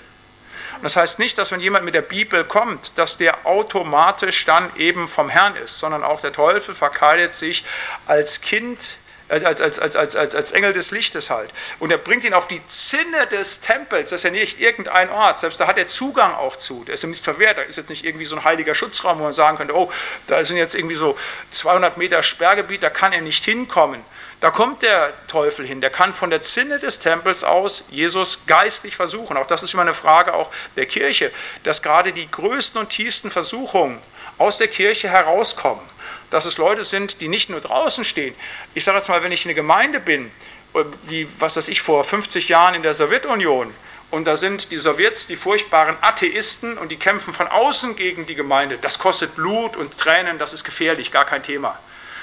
[0.79, 4.71] Und das heißt nicht, dass wenn jemand mit der Bibel kommt, dass der automatisch dann
[4.77, 7.64] eben vom Herrn ist, sondern auch der Teufel verkleidet sich
[8.07, 8.97] als Kind
[9.29, 11.51] als, als, als, als, als, als Engel des Lichtes halt.
[11.79, 15.38] Und er bringt ihn auf die Zinne des Tempels, das ist ja nicht irgendein Ort,
[15.38, 17.91] selbst da hat er Zugang auch zu, der ist ihm nicht verwehrt, da ist jetzt
[17.91, 19.91] nicht irgendwie so ein heiliger Schutzraum, wo man sagen könnte, oh,
[20.27, 21.19] da sind jetzt irgendwie so
[21.51, 24.03] 200 Meter Sperrgebiet, da kann er nicht hinkommen.
[24.40, 28.94] Da kommt der Teufel hin, der kann von der Zinne des Tempels aus Jesus geistlich
[28.94, 29.37] versuchen.
[29.37, 31.33] Auch das ist immer eine Frage auch der Kirche,
[31.64, 34.01] dass gerade die größten und tiefsten Versuchungen
[34.38, 35.83] aus der Kirche herauskommen
[36.31, 38.35] dass es Leute sind, die nicht nur draußen stehen.
[38.74, 40.30] Ich sage jetzt mal, wenn ich eine Gemeinde bin,
[40.74, 43.72] äh, wie was weiß ich vor 50 Jahren in der Sowjetunion,
[44.11, 48.34] und da sind die Sowjets die furchtbaren Atheisten und die kämpfen von außen gegen die
[48.34, 48.78] Gemeinde.
[48.78, 51.78] Das kostet Blut und Tränen, das ist gefährlich, gar kein Thema.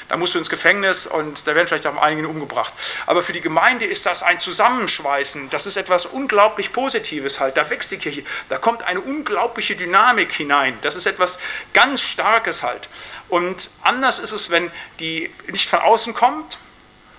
[0.07, 2.73] Da musst du ins Gefängnis und da werden vielleicht auch einige umgebracht.
[3.07, 5.49] Aber für die Gemeinde ist das ein Zusammenschweißen.
[5.49, 7.57] Das ist etwas unglaublich Positives halt.
[7.57, 8.23] Da wächst die Kirche.
[8.49, 10.77] Da kommt eine unglaubliche Dynamik hinein.
[10.81, 11.39] Das ist etwas
[11.73, 12.87] ganz Starkes halt.
[13.29, 16.57] Und anders ist es, wenn die nicht von außen kommt,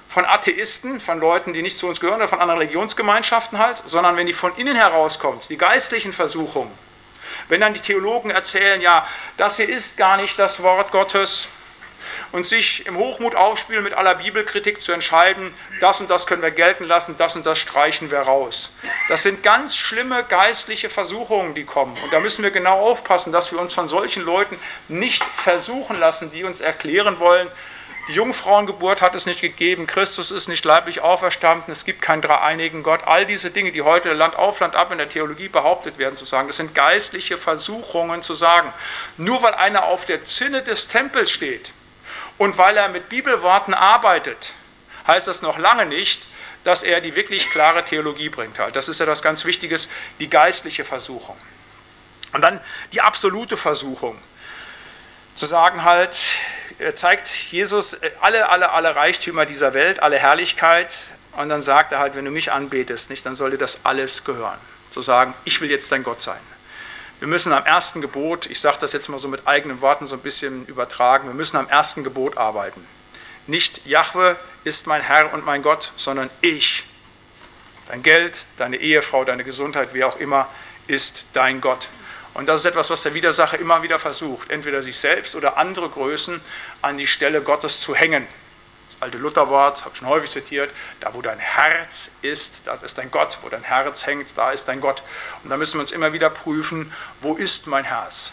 [0.09, 4.17] von Atheisten, von Leuten, die nicht zu uns gehören oder von anderen Religionsgemeinschaften halt, sondern
[4.17, 6.73] wenn die von innen herauskommt, die geistlichen Versuchungen.
[7.49, 9.07] Wenn dann die Theologen erzählen, ja,
[9.37, 11.49] das hier ist gar nicht das Wort Gottes,
[12.33, 16.51] und sich im Hochmut aufspielen, mit aller Bibelkritik zu entscheiden, das und das können wir
[16.51, 18.73] gelten lassen, das und das streichen wir raus.
[19.09, 21.97] Das sind ganz schlimme geistliche Versuchungen, die kommen.
[22.03, 26.33] Und da müssen wir genau aufpassen, dass wir uns von solchen Leuten nicht versuchen lassen,
[26.33, 27.51] die uns erklären wollen,
[28.09, 32.85] die Jungfrauengeburt hat es nicht gegeben, Christus ist nicht leiblich auferstanden, es gibt keinen dreieinigen
[32.85, 33.01] Gott.
[33.05, 36.25] All diese Dinge, die heute Land auf Land ab in der Theologie behauptet werden, zu
[36.25, 38.73] sagen, das sind geistliche Versuchungen zu sagen.
[39.17, 41.73] Nur weil einer auf der Zinne des Tempels steht,
[42.39, 44.55] und weil er mit Bibelworten arbeitet,
[45.07, 46.27] heißt das noch lange nicht,
[46.65, 48.59] dass er die wirklich klare Theologie bringt.
[48.59, 48.75] Halt.
[48.77, 49.77] Das ist ja das ganz Wichtige,
[50.19, 51.37] die geistliche Versuchung.
[52.33, 52.61] Und dann
[52.93, 54.19] die absolute Versuchung.
[55.35, 56.17] Zu sagen halt,
[56.79, 60.99] er zeigt Jesus alle, alle, alle Reichtümer dieser Welt, alle Herrlichkeit.
[61.33, 64.25] Und dann sagt er halt, wenn du mich anbetest, nicht, dann soll dir das alles
[64.25, 64.59] gehören.
[64.91, 66.41] Zu sagen, ich will jetzt dein Gott sein.
[67.19, 70.17] Wir müssen am ersten Gebot, ich sage das jetzt mal so mit eigenen Worten so
[70.17, 72.87] ein bisschen übertragen, wir müssen am ersten Gebot arbeiten.
[73.47, 76.85] Nicht Jahwe ist mein Herr und mein Gott, sondern ich.
[77.89, 80.47] Dein Geld, deine Ehefrau, deine Gesundheit, wie auch immer,
[80.89, 81.89] ist dein Gott.
[82.35, 85.89] Und das ist etwas, was der Widersacher immer wieder versucht, entweder sich selbst oder andere
[85.89, 86.39] Größen
[86.83, 88.27] an die Stelle Gottes zu hängen
[88.97, 90.71] das alte Lutherwort, habe ich schon häufig zitiert,
[91.01, 94.67] da wo dein Herz ist, da ist dein Gott, wo dein Herz hängt, da ist
[94.69, 95.03] dein Gott.
[95.45, 98.33] Und da müssen wir uns immer wieder prüfen, wo ist mein Herz?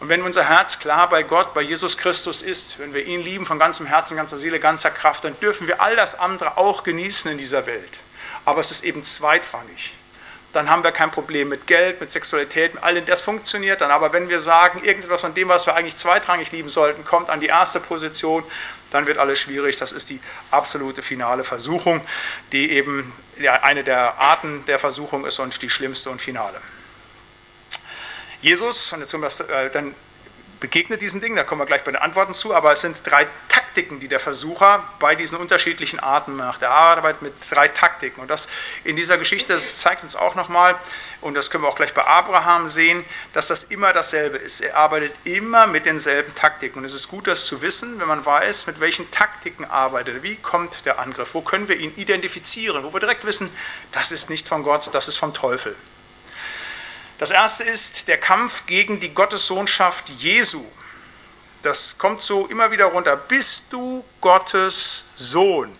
[0.00, 3.46] Und wenn unser Herz klar bei Gott, bei Jesus Christus ist, wenn wir ihn lieben
[3.46, 7.30] von ganzem Herzen, ganzer Seele, ganzer Kraft, dann dürfen wir all das andere auch genießen
[7.30, 8.00] in dieser Welt.
[8.44, 9.94] Aber es ist eben zweitrangig
[10.54, 13.90] dann haben wir kein Problem mit Geld, mit Sexualität, mit allem, das funktioniert dann.
[13.90, 17.40] Aber wenn wir sagen, irgendetwas von dem, was wir eigentlich zweitrangig lieben sollten, kommt an
[17.40, 18.44] die erste Position,
[18.90, 19.76] dann wird alles schwierig.
[19.76, 20.20] Das ist die
[20.52, 22.00] absolute finale Versuchung,
[22.52, 23.12] die eben
[23.62, 26.60] eine der Arten der Versuchung ist und die schlimmste und finale.
[28.40, 29.94] Jesus, und jetzt äh, dann
[30.64, 33.26] begegnet diesen Dingen, da kommen wir gleich bei den Antworten zu, aber es sind drei
[33.50, 36.62] Taktiken, die der Versucher bei diesen unterschiedlichen Arten macht.
[36.62, 38.48] Er arbeitet mit drei Taktiken und das
[38.82, 40.74] in dieser Geschichte, das zeigt uns auch nochmal,
[41.20, 43.04] und das können wir auch gleich bei Abraham sehen,
[43.34, 44.62] dass das immer dasselbe ist.
[44.62, 48.24] Er arbeitet immer mit denselben Taktiken und es ist gut, das zu wissen, wenn man
[48.24, 52.92] weiß, mit welchen Taktiken arbeitet wie kommt der Angriff, wo können wir ihn identifizieren, wo
[52.94, 53.50] wir direkt wissen,
[53.92, 55.76] das ist nicht von Gott, das ist vom Teufel.
[57.24, 60.62] Das erste ist der Kampf gegen die Gottessohnschaft Jesu.
[61.62, 63.16] Das kommt so immer wieder runter.
[63.16, 65.74] Bist du Gottes Sohn?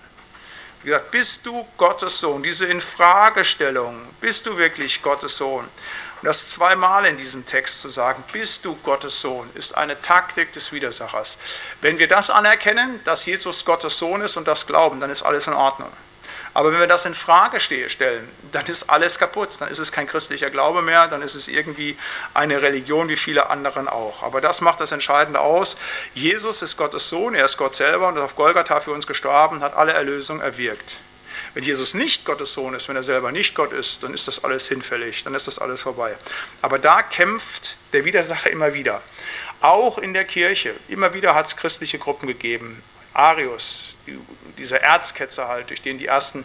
[0.83, 2.43] Wie gesagt, bist du Gottes Sohn?
[2.43, 5.65] Diese Infragestellung, bist du wirklich Gottes Sohn?
[5.67, 10.51] Und das zweimal in diesem Text zu sagen, bist du Gottes Sohn, ist eine Taktik
[10.55, 11.37] des Widersachers.
[11.83, 15.47] Wenn wir das anerkennen, dass Jesus Gottes Sohn ist und das glauben, dann ist alles
[15.47, 15.93] in Ordnung.
[16.55, 19.57] Aber wenn wir das in Frage stellen, dann ist alles kaputt.
[19.59, 21.97] Dann ist es kein christlicher Glaube mehr, dann ist es irgendwie
[22.33, 24.23] eine Religion wie viele anderen auch.
[24.23, 25.77] Aber das macht das Entscheidende aus.
[26.15, 29.63] Jesus ist Gottes Sohn, er ist Gott selber und ist auf Golgatha für uns gestorben,
[29.63, 31.01] hat alle Erlösung erwirkt.
[31.55, 34.43] Wenn Jesus nicht Gottes Sohn ist, wenn er selber nicht Gott ist, dann ist das
[34.43, 36.17] alles hinfällig, dann ist das alles vorbei.
[36.63, 39.03] Aber da kämpft der Widersacher immer wieder.
[39.61, 40.75] Auch in der Kirche.
[40.89, 42.83] Immer wieder hat es christliche Gruppen gegeben.
[43.15, 43.95] Arius,
[44.59, 46.45] dieser Erzketzer halt, durch den die ersten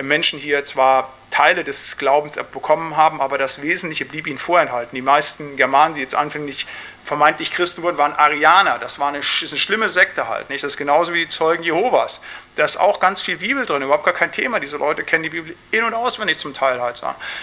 [0.00, 4.94] Menschen hier zwar Teile des Glaubens bekommen haben, aber das Wesentliche blieb ihnen vorenthalten.
[4.94, 6.66] Die meisten Germanen, die jetzt anfänglich
[7.08, 8.78] vermeintlich Christen wurden, waren Arianer.
[8.78, 10.50] Das war eine, ist eine schlimme Sekte halt.
[10.50, 10.62] Nicht?
[10.62, 12.20] Das ist genauso wie die Zeugen Jehovas.
[12.54, 14.60] Da ist auch ganz viel Bibel drin, überhaupt gar kein Thema.
[14.60, 17.00] Diese Leute kennen die Bibel in- und auswendig zum Teil halt.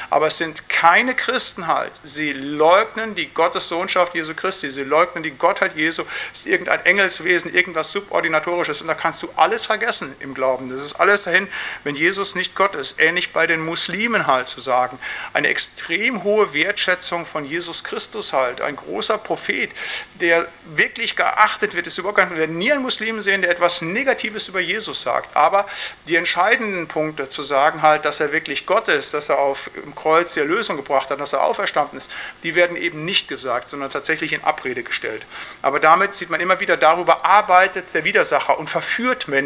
[0.10, 1.94] Aber es sind keine Christen halt.
[2.04, 4.70] Sie leugnen die Gottessohnschaft Jesu Christi.
[4.70, 6.04] Sie leugnen die Gottheit Jesu.
[6.32, 8.82] Es ist irgendein Engelswesen, irgendwas Subordinatorisches.
[8.82, 10.70] Und da kannst du alles vergessen im Glauben.
[10.70, 11.48] Das ist alles dahin,
[11.84, 13.00] wenn Jesus nicht Gott ist.
[13.00, 14.98] Ähnlich bei den Muslimen halt zu sagen.
[15.34, 18.62] Eine extrem hohe Wertschätzung von Jesus Christus halt.
[18.62, 19.70] Ein großer Prophet,
[20.16, 21.86] der wirklich geachtet wird.
[21.88, 25.36] Ist überhaupt kein, wir werden nie einen Muslimen sehen, der etwas Negatives über Jesus sagt.
[25.36, 25.66] Aber
[26.08, 29.94] die entscheidenden Punkte zu sagen halt, dass er wirklich Gott ist, dass er auf dem
[29.94, 32.12] Kreuz die Erlösung gebracht hat, dass er auferstanden ist,
[32.44, 35.26] die werden eben nicht gesagt, sondern tatsächlich in Abrede gestellt.
[35.62, 39.45] Aber damit sieht man immer wieder, darüber arbeitet der Widersacher und verführt Menschen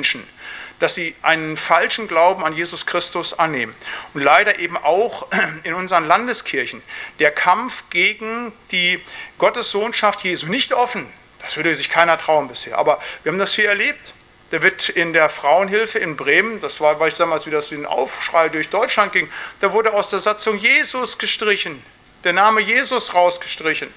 [0.79, 3.75] dass sie einen falschen Glauben an Jesus Christus annehmen.
[4.13, 5.27] Und leider eben auch
[5.63, 6.81] in unseren Landeskirchen
[7.19, 8.99] der Kampf gegen die
[9.37, 11.11] Gottessohnschaft Jesu nicht offen.
[11.39, 12.77] Das würde sich keiner trauen bisher.
[12.77, 14.13] Aber wir haben das hier erlebt.
[14.51, 17.75] Da wird in der Frauenhilfe in Bremen, das war, weiß ich damals, wie das wie
[17.75, 19.29] ein Aufschrei durch Deutschland ging,
[19.59, 21.83] da wurde aus der Satzung Jesus gestrichen,
[22.23, 23.93] der Name Jesus rausgestrichen.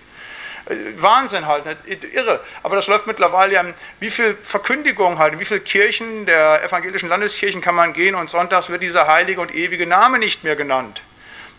[0.97, 2.41] Wahnsinn halt, irre.
[2.63, 3.65] Aber das läuft mittlerweile ja,
[4.01, 8.31] wie viel Verkündigung halt, in wie viele Kirchen der evangelischen Landeskirchen kann man gehen und
[8.31, 11.03] sonntags wird dieser heilige und ewige Name nicht mehr genannt.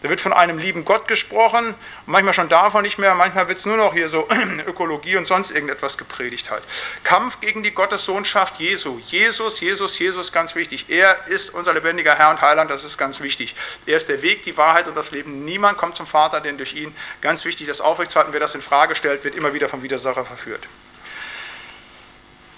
[0.03, 1.73] Da wird von einem lieben Gott gesprochen,
[2.05, 4.27] manchmal schon davon nicht mehr, manchmal wird es nur noch hier so
[4.67, 6.61] Ökologie und sonst irgendetwas gepredigt halt.
[7.05, 8.99] Kampf gegen die Gottessohnschaft Jesu.
[9.07, 10.89] Jesus, Jesus, Jesus, ganz wichtig.
[10.89, 13.55] Er ist unser lebendiger Herr und Heiland, das ist ganz wichtig.
[13.85, 15.45] Er ist der Weg, die Wahrheit und das Leben.
[15.45, 18.95] Niemand kommt zum Vater, denn durch ihn, ganz wichtig, das aufrechtzuerhalten, wer das in Frage
[18.95, 20.67] stellt, wird immer wieder vom Widersacher verführt.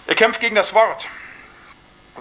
[0.07, 1.09] Er kämpft gegen das Wort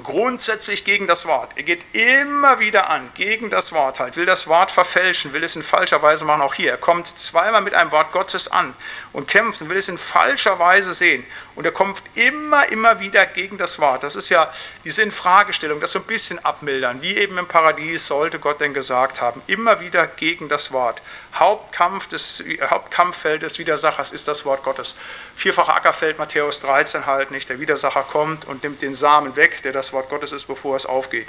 [0.02, 1.52] grundsätzlich gegen das Wort.
[1.56, 5.54] Er geht immer wieder an, gegen das Wort halt, will das Wort verfälschen, will es
[5.54, 6.72] in falscher Weise machen, auch hier.
[6.72, 8.74] Er kommt zweimal mit einem Wort Gottes an
[9.12, 11.24] und kämpft und will es in falscher Weise sehen.
[11.54, 14.02] Und er kommt immer, immer wieder gegen das Wort.
[14.02, 14.50] Das ist ja
[14.84, 17.00] diese Infragestellung, das so ein bisschen abmildern.
[17.00, 19.42] Wie eben im Paradies sollte Gott denn gesagt haben.
[19.46, 21.00] Immer wieder gegen das Wort.
[21.34, 24.94] Hauptkampf des, Hauptkampffeld des Widersachers ist das Wort Gottes.
[25.34, 27.48] Vierfacher Ackerfeld, Matthäus 13 halt nicht.
[27.48, 30.86] Der Widersacher kommt und nimmt den Samen weg, der das Wort Gottes ist, bevor es
[30.86, 31.28] aufgeht.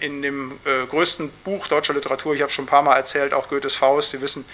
[0.00, 3.48] In dem äh, größten Buch deutscher Literatur, ich habe schon ein paar Mal erzählt, auch
[3.48, 4.44] Goethes Faust, Sie wissen,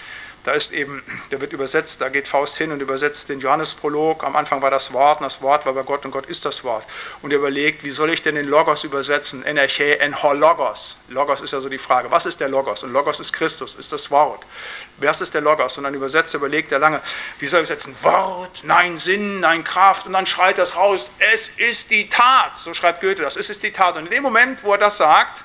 [0.43, 4.23] da ist eben, der wird übersetzt, da geht Faust hin und übersetzt den Johannesprolog.
[4.23, 6.63] Am Anfang war das Wort und das Wort war bei Gott und Gott ist das
[6.63, 6.85] Wort.
[7.21, 9.43] Und er überlegt, wie soll ich denn den Logos übersetzen?
[9.43, 10.97] Enerche en Logos.
[11.09, 12.83] Logos ist ja so die Frage, was ist der Logos?
[12.83, 14.43] Und Logos ist Christus, ist das Wort.
[14.97, 15.77] Was ist der Logos?
[15.77, 17.01] Und dann übersetzt, überlegt er lange,
[17.37, 17.95] wie soll ich übersetzen?
[18.01, 20.07] Wort, nein Sinn, nein Kraft.
[20.07, 22.57] Und dann schreit das raus, es ist die Tat.
[22.57, 23.95] So schreibt Goethe das, es ist die Tat.
[23.95, 25.43] Und in dem Moment, wo er das sagt,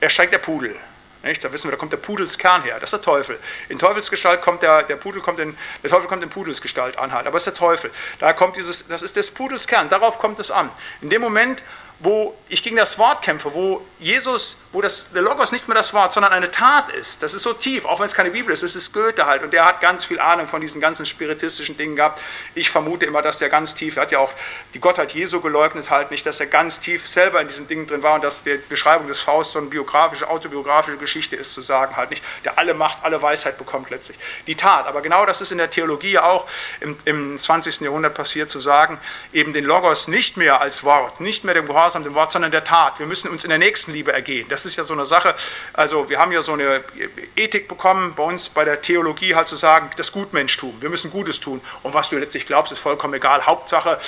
[0.00, 0.74] ersteigt der Pudel.
[1.22, 1.44] Nicht?
[1.44, 2.80] Da wissen wir, da kommt der Pudelskern her.
[2.80, 3.38] Das ist der Teufel.
[3.68, 7.26] In Teufelsgestalt kommt der, der Pudel kommt in, der Teufel kommt in Pudelsgestalt an halt.
[7.26, 7.90] Aber es ist der Teufel.
[8.18, 9.88] Da kommt dieses, das ist des Pudelskern.
[9.90, 10.70] Darauf kommt es an.
[11.02, 11.62] In dem Moment,
[12.00, 15.92] wo ich gegen das Wort kämpfe, wo Jesus, wo das, der Logos nicht mehr das
[15.92, 17.22] Wort, sondern eine Tat ist.
[17.22, 19.52] Das ist so tief, auch wenn es keine Bibel ist, es ist Goethe halt und
[19.52, 22.20] der hat ganz viel Ahnung von diesen ganzen spiritistischen Dingen gehabt.
[22.54, 24.32] Ich vermute immer, dass der ganz tief, er hat ja auch
[24.72, 28.02] die Gottheit Jesu geleugnet halt nicht, dass er ganz tief selber in diesen Dingen drin
[28.02, 31.96] war und dass die Beschreibung des Faust so eine biografische, autobiografische Geschichte ist zu sagen
[31.96, 34.18] halt nicht, der alle Macht, alle Weisheit bekommt letztlich.
[34.46, 36.46] Die Tat, aber genau das ist in der Theologie auch
[36.80, 37.80] im, im 20.
[37.80, 38.98] Jahrhundert passiert, zu sagen,
[39.34, 42.52] eben den Logos nicht mehr als Wort, nicht mehr dem Gehorsam Gehorsam dem Wort, sondern
[42.52, 43.00] der Tat.
[43.00, 44.48] Wir müssen uns in der Nächstenliebe ergehen.
[44.48, 45.34] Das ist ja so eine Sache.
[45.72, 46.84] Also wir haben ja so eine
[47.34, 50.80] Ethik bekommen, bei uns bei der Theologie halt zu sagen, das Gutmenschtum.
[50.80, 51.60] Wir müssen Gutes tun.
[51.82, 53.44] Und was du letztlich glaubst, ist vollkommen egal.
[53.44, 53.98] Hauptsache,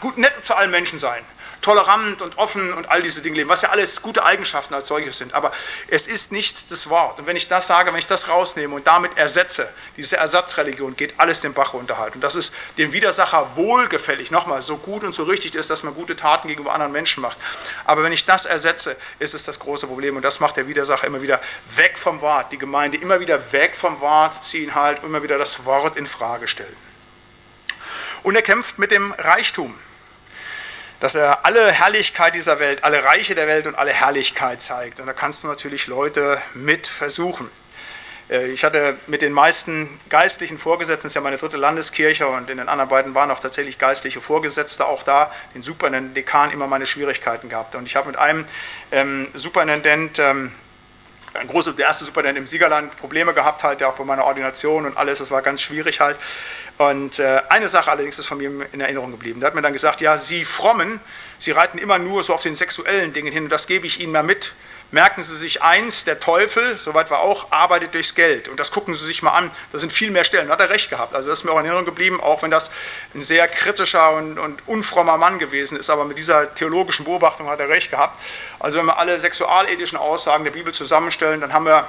[0.00, 1.24] gut, nett zu allen Menschen sein
[1.62, 5.16] tolerant und offen und all diese Dinge leben, was ja alles gute Eigenschaften als solches
[5.16, 5.32] sind.
[5.32, 5.52] Aber
[5.88, 7.20] es ist nicht das Wort.
[7.20, 11.14] Und wenn ich das sage, wenn ich das rausnehme und damit ersetze, diese Ersatzreligion, geht
[11.18, 14.30] alles den Bach runter Und das ist dem Widersacher wohlgefällig.
[14.30, 17.36] Nochmal, so gut und so richtig ist, dass man gute Taten gegenüber anderen Menschen macht.
[17.84, 20.16] Aber wenn ich das ersetze, ist es das große Problem.
[20.16, 21.40] Und das macht der Widersacher immer wieder
[21.76, 22.50] weg vom Wort.
[22.50, 26.48] Die Gemeinde immer wieder weg vom Wort ziehen halt, immer wieder das Wort in Frage
[26.48, 26.76] stellen.
[28.24, 29.78] Und er kämpft mit dem Reichtum
[31.02, 35.00] dass er alle Herrlichkeit dieser Welt, alle Reiche der Welt und alle Herrlichkeit zeigt.
[35.00, 37.50] Und da kannst du natürlich Leute mit versuchen.
[38.30, 42.48] Äh, ich hatte mit den meisten geistlichen Vorgesetzten, das ist ja meine dritte Landeskirche und
[42.48, 46.86] in den anderen beiden waren auch tatsächlich geistliche Vorgesetzte, auch da den Superintendent immer meine
[46.86, 47.74] Schwierigkeiten gehabt.
[47.74, 48.44] Und ich habe mit einem
[48.92, 50.52] ähm, Superintendent, ähm,
[51.34, 54.86] ein großer, der erste Superintendent im Siegerland, Probleme gehabt halt, der auch bei meiner Ordination
[54.86, 56.16] und alles, das war ganz schwierig halt.
[56.78, 59.40] Und äh, eine Sache allerdings ist von mir in Erinnerung geblieben.
[59.40, 61.00] Der hat mir dann gesagt, ja, Sie Frommen,
[61.38, 64.12] Sie reiten immer nur so auf den sexuellen Dingen hin und das gebe ich Ihnen
[64.12, 64.54] mal mit.
[64.92, 68.48] merken Sie sich eins, der Teufel, soweit war auch, arbeitet durchs Geld.
[68.48, 69.50] Und das gucken Sie sich mal an.
[69.72, 70.48] Da sind viel mehr Stellen.
[70.48, 71.14] Da hat er recht gehabt.
[71.14, 72.70] Also das ist mir auch in Erinnerung geblieben, auch wenn das
[73.14, 75.88] ein sehr kritischer und, und unfrommer Mann gewesen ist.
[75.88, 78.20] Aber mit dieser theologischen Beobachtung hat er recht gehabt.
[78.60, 81.88] Also wenn wir alle sexualethischen Aussagen der Bibel zusammenstellen, dann haben wir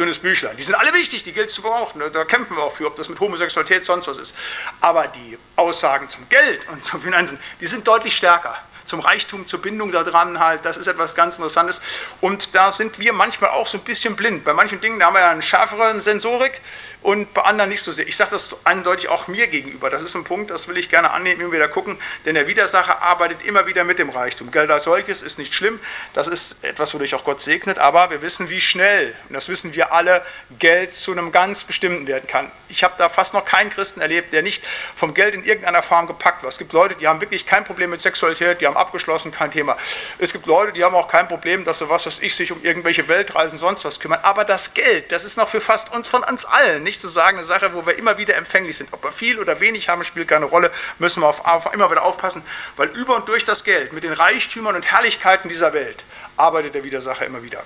[0.00, 0.56] dünnes Büchlein.
[0.56, 2.00] Die sind alle wichtig, die gilt es zu brauchen.
[2.12, 4.34] Da kämpfen wir auch für, ob das mit Homosexualität sonst was ist.
[4.80, 9.62] Aber die Aussagen zum Geld und zum Finanzen, die sind deutlich stärker zum Reichtum, zur
[9.62, 11.80] Bindung daran halt, das ist etwas ganz Interessantes.
[12.20, 14.42] Und da sind wir manchmal auch so ein bisschen blind.
[14.42, 16.60] Bei manchen Dingen, da haben wir ja eine schärfere Sensorik
[17.02, 18.06] und bei anderen nicht so sehr.
[18.06, 19.88] Ich sage das eindeutig auch mir gegenüber.
[19.88, 23.00] Das ist ein Punkt, das will ich gerne annehmen, immer wieder gucken, denn der Widersacher
[23.00, 24.50] arbeitet immer wieder mit dem Reichtum.
[24.50, 25.80] Geld als solches ist nicht schlimm,
[26.14, 29.74] das ist etwas, wodurch auch Gott segnet, aber wir wissen, wie schnell, und das wissen
[29.74, 30.22] wir alle,
[30.58, 32.50] Geld zu einem ganz bestimmten werden kann.
[32.68, 36.06] Ich habe da fast noch keinen Christen erlebt, der nicht vom Geld in irgendeiner Form
[36.06, 36.50] gepackt war.
[36.50, 39.76] Es gibt Leute, die haben wirklich kein Problem mit Sexualität, die haben abgeschlossen, kein Thema.
[40.18, 42.62] Es gibt Leute, die haben auch kein Problem, dass sie, was weiß ich, sich um
[42.62, 44.20] irgendwelche Weltreisen sonst was kümmern.
[44.22, 47.38] Aber das Geld, das ist noch für fast uns von uns allen nicht zu sagen,
[47.38, 48.92] eine Sache, wo wir immer wieder empfänglich sind.
[48.92, 52.02] Ob wir viel oder wenig haben, spielt keine Rolle, müssen wir auf, auf, immer wieder
[52.02, 52.42] aufpassen,
[52.76, 56.04] weil über und durch das Geld, mit den Reichtümern und Herrlichkeiten dieser Welt,
[56.36, 57.62] arbeitet der Widersacher immer wieder.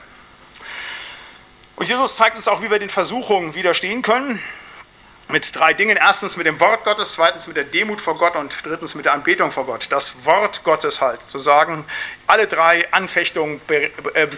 [1.76, 4.40] Und Jesus zeigt uns auch, wie wir den Versuchungen widerstehen können
[5.34, 5.96] mit drei Dingen.
[5.96, 9.14] Erstens mit dem Wort Gottes, zweitens mit der Demut vor Gott und drittens mit der
[9.14, 9.88] Anbetung vor Gott.
[9.90, 11.84] Das Wort Gottes halt, zu sagen,
[12.28, 14.28] alle drei Anfechtungen äh,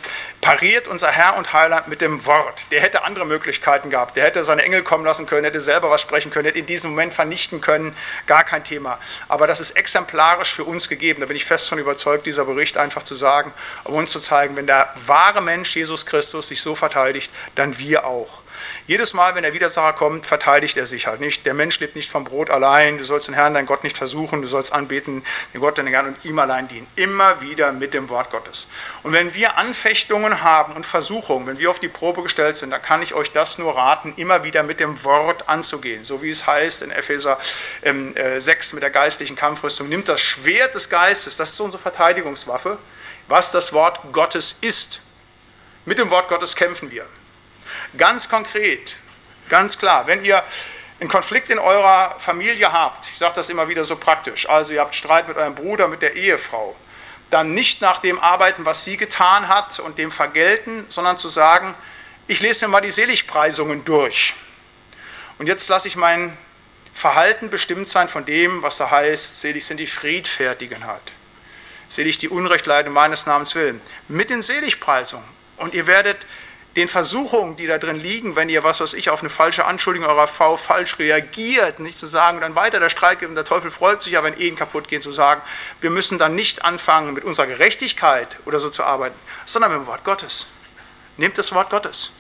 [0.41, 2.73] pariert unser Herr und Heiler mit dem Wort.
[2.73, 4.17] Der hätte andere Möglichkeiten gehabt.
[4.17, 6.93] Der hätte seine Engel kommen lassen können, hätte selber was sprechen können, hätte in diesem
[6.93, 7.95] Moment vernichten können.
[8.27, 8.99] Gar kein Thema.
[9.29, 11.21] Aber das ist exemplarisch für uns gegeben.
[11.21, 13.53] Da bin ich fest von überzeugt, dieser Bericht einfach zu sagen,
[13.85, 18.07] um uns zu zeigen, wenn der wahre Mensch Jesus Christus sich so verteidigt, dann wir
[18.07, 18.46] auch.
[18.89, 21.45] Jedes Mal, wenn der Widersacher kommt, verteidigt er sich halt nicht.
[21.45, 22.99] Der Mensch lebt nicht vom Brot allein.
[22.99, 24.43] Du sollst den Herrn, dein Gott, nicht versuchen.
[24.43, 26.87] Du sollst anbeten, den Gott, deinen Herrn und ihm allein dienen.
[26.95, 28.69] Immer wieder mit dem Wort Gottes.
[29.03, 32.81] Und wenn wir Anfechtungen haben und Versuchungen, wenn wir auf die Probe gestellt sind, dann
[32.81, 36.05] kann ich euch das nur raten, immer wieder mit dem Wort anzugehen.
[36.05, 39.89] So wie es heißt in Epheser 6 ähm, äh, mit der geistlichen Kampfrüstung.
[39.89, 42.79] Nimmt das Schwert des Geistes, das ist unsere Verteidigungswaffe,
[43.27, 45.01] was das Wort Gottes ist.
[45.87, 47.05] Mit dem Wort Gottes kämpfen wir.
[47.97, 48.97] Ganz konkret,
[49.49, 50.43] ganz klar, wenn ihr
[51.01, 54.81] einen Konflikt in eurer Familie habt, ich sage das immer wieder so praktisch, also ihr
[54.81, 56.75] habt Streit mit eurem Bruder, mit der Ehefrau,
[57.31, 61.75] dann nicht nach dem arbeiten, was sie getan hat und dem vergelten, sondern zu sagen,
[62.29, 64.35] ich lese mir mal die Seligpreisungen durch.
[65.39, 66.37] Und jetzt lasse ich mein
[66.95, 71.13] Verhalten bestimmt sein von dem, was da heißt, selig sind die Friedfertigen halt.
[71.89, 73.81] Selig die Unrechtleiden meines Namens willen.
[74.09, 75.27] Mit den Seligpreisungen.
[75.59, 76.27] Und ihr werdet
[76.77, 80.09] den Versuchungen, die da drin liegen, wenn ihr, was weiß ich, auf eine falsche Anschuldigung
[80.09, 83.71] eurer Frau falsch reagiert, nicht zu sagen, dann weiter der Streit gibt und der Teufel
[83.71, 85.41] freut sich ja, wenn Ehen kaputt gehen, zu sagen,
[85.81, 89.87] wir müssen dann nicht anfangen, mit unserer Gerechtigkeit oder so zu arbeiten, sondern mit dem
[89.87, 90.49] Wort Gottes.
[91.17, 92.13] Nehmt das Wort Gottes.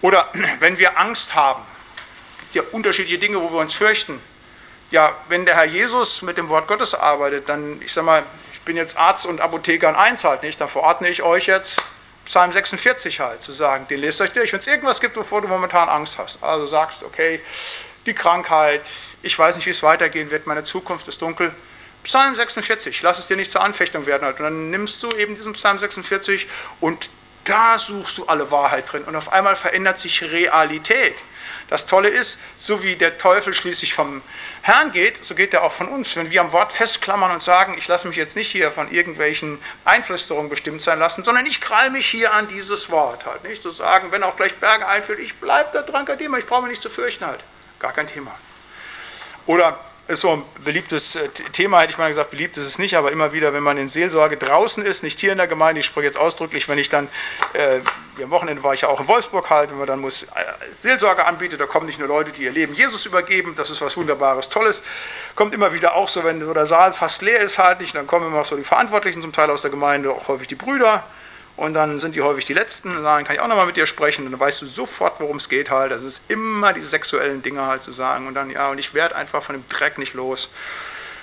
[0.00, 0.30] Oder
[0.60, 1.62] wenn wir Angst haben,
[2.40, 4.22] gibt ja unterschiedliche Dinge, wo wir uns fürchten.
[4.90, 8.22] Ja, wenn der Herr Jesus mit dem Wort Gottes arbeitet, dann, ich sage mal,
[8.54, 11.82] ich bin jetzt Arzt und Apotheker in eins halt nicht, dann verordne ich euch jetzt
[12.26, 14.52] Psalm 46 halt, zu sagen, den lest euch durch.
[14.52, 17.40] Wenn es irgendwas gibt, wovor du momentan Angst hast, also sagst, okay,
[18.06, 18.90] die Krankheit,
[19.22, 21.54] ich weiß nicht, wie es weitergehen wird, meine Zukunft ist dunkel.
[22.04, 24.24] Psalm 46, lass es dir nicht zur Anfechtung werden.
[24.24, 24.38] Halt.
[24.38, 26.46] Und dann nimmst du eben diesen Psalm 46
[26.80, 27.08] und
[27.44, 29.04] da suchst du alle Wahrheit drin.
[29.04, 31.22] Und auf einmal verändert sich Realität.
[31.68, 34.22] Das Tolle ist, so wie der Teufel schließlich vom
[34.62, 36.16] Herrn geht, so geht er auch von uns.
[36.16, 39.58] Wenn wir am Wort festklammern und sagen, ich lasse mich jetzt nicht hier von irgendwelchen
[39.84, 43.44] Einflüsterungen bestimmt sein lassen, sondern ich krall mich hier an dieses Wort halt.
[43.44, 46.46] Nicht zu sagen, wenn auch gleich Berge einfüllt, ich bleibe da dran, kein Thema, ich
[46.46, 47.40] brauche mich nicht zu fürchten halt.
[47.78, 48.34] Gar kein Thema.
[49.46, 52.94] Oder ist so ein beliebtes äh, Thema, hätte ich mal gesagt, beliebt ist es nicht,
[52.96, 55.86] aber immer wieder, wenn man in Seelsorge draußen ist, nicht hier in der Gemeinde, ich
[55.86, 57.08] spreche jetzt ausdrücklich, wenn ich dann,
[57.54, 57.80] äh,
[58.22, 60.28] am Wochenende war ich ja auch in Wolfsburg halt, wenn man dann muss äh,
[60.74, 63.96] Seelsorge anbietet, da kommen nicht nur Leute, die ihr Leben Jesus übergeben, das ist was
[63.96, 64.82] Wunderbares, Tolles,
[65.34, 68.06] kommt immer wieder auch so, wenn so der Saal fast leer ist halt nicht, dann
[68.06, 71.04] kommen immer auch so die Verantwortlichen zum Teil aus der Gemeinde, auch häufig die Brüder,
[71.56, 72.96] und dann sind die häufig die Letzten.
[72.96, 74.24] Und dann kann ich auch nochmal mit dir sprechen.
[74.24, 75.92] Und dann weißt du sofort, worum es geht halt.
[75.92, 78.26] Das ist immer die sexuellen Dinge halt zu sagen.
[78.26, 80.50] Und dann, ja, und ich werde einfach von dem Dreck nicht los.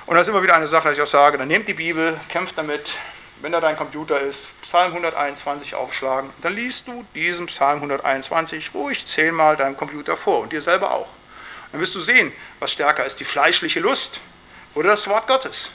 [0.05, 2.17] Und das ist immer wieder eine Sache, dass ich auch sage, dann nehmt die Bibel,
[2.29, 2.93] kämpft damit.
[3.41, 9.05] Wenn da dein Computer ist, Psalm 121 aufschlagen, dann liest du diesen Psalm 121 ruhig
[9.05, 11.09] zehnmal deinem Computer vor und dir selber auch.
[11.71, 14.21] Dann wirst du sehen, was stärker ist, die fleischliche Lust
[14.75, 15.71] oder das Wort Gottes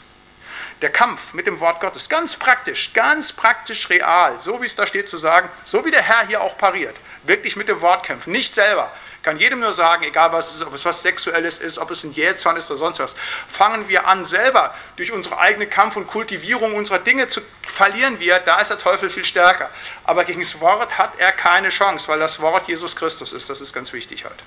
[0.83, 4.87] der Kampf mit dem Wort Gottes, ganz praktisch, ganz praktisch real, so wie es da
[4.87, 8.33] steht zu sagen, so wie der Herr hier auch pariert, wirklich mit dem Wort kämpfen,
[8.33, 8.93] nicht selber,
[9.27, 12.05] kann jedem nur sagen, egal was es ist, ob es was Sexuelles ist, ob es
[12.05, 13.17] ein Jähzorn ist oder sonst was,
[13.49, 18.39] fangen wir an, selber durch unsere eigene Kampf und Kultivierung unserer Dinge zu verlieren wir,
[18.39, 19.69] da ist der Teufel viel stärker.
[20.05, 23.51] Aber gegen das Wort hat er keine Chance, weil das Wort Jesus Christus ist.
[23.51, 24.45] Das ist ganz wichtig halt.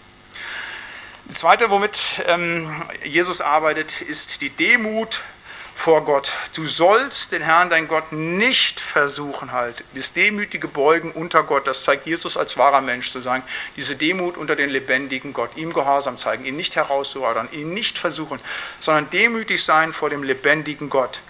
[1.26, 5.24] Das Zweite, womit ähm, Jesus arbeitet, ist die Demut
[5.80, 6.34] vor Gott.
[6.56, 9.86] Du sollst den Herrn, dein Gott, nicht versuchen halt.
[9.96, 13.44] Das demütige Beugen unter Gott, das zeigt Jesus als wahrer Mensch zu sagen.
[13.78, 18.42] Diese Demut unter den lebendigen Gott, ihm Gehorsam zeigen, ihn nicht herausfordern, ihn nicht versuchen,
[18.82, 21.22] sondern demütig sein vor dem lebendigen Gott.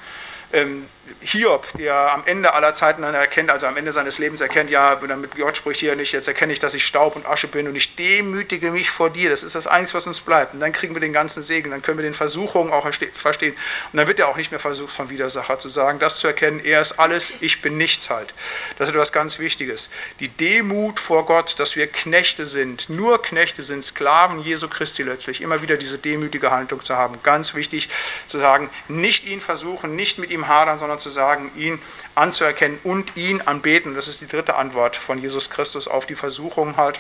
[0.52, 0.88] Ähm,
[1.22, 4.96] Hiob, der am Ende aller Zeiten dann erkennt, also am Ende seines Lebens erkennt, ja,
[4.96, 7.76] damit Gott spricht hier nicht, jetzt erkenne ich, dass ich Staub und Asche bin und
[7.76, 9.30] ich demütige mich vor dir.
[9.30, 10.54] Das ist das Einzige, was uns bleibt.
[10.54, 13.54] Und dann kriegen wir den ganzen Segen, dann können wir den Versuchungen auch verstehen.
[13.92, 16.60] Und dann wird er auch nicht mehr versucht, vom Widersacher zu sagen, das zu erkennen,
[16.64, 18.34] er ist alles, ich bin nichts halt.
[18.78, 19.90] Das ist etwas ganz Wichtiges.
[20.20, 25.42] Die Demut vor Gott, dass wir Knechte sind, nur Knechte sind, Sklaven Jesu Christi letztlich,
[25.42, 27.20] immer wieder diese demütige Haltung zu haben.
[27.24, 27.90] Ganz wichtig
[28.28, 31.82] zu sagen, nicht ihn versuchen, nicht mit ihm hadern, sondern zu sagen, ihn
[32.16, 33.96] anzuerkennen und ihn anbeten.
[33.96, 37.00] Das ist die dritte Antwort von Jesus Christus auf die Versuchung halt.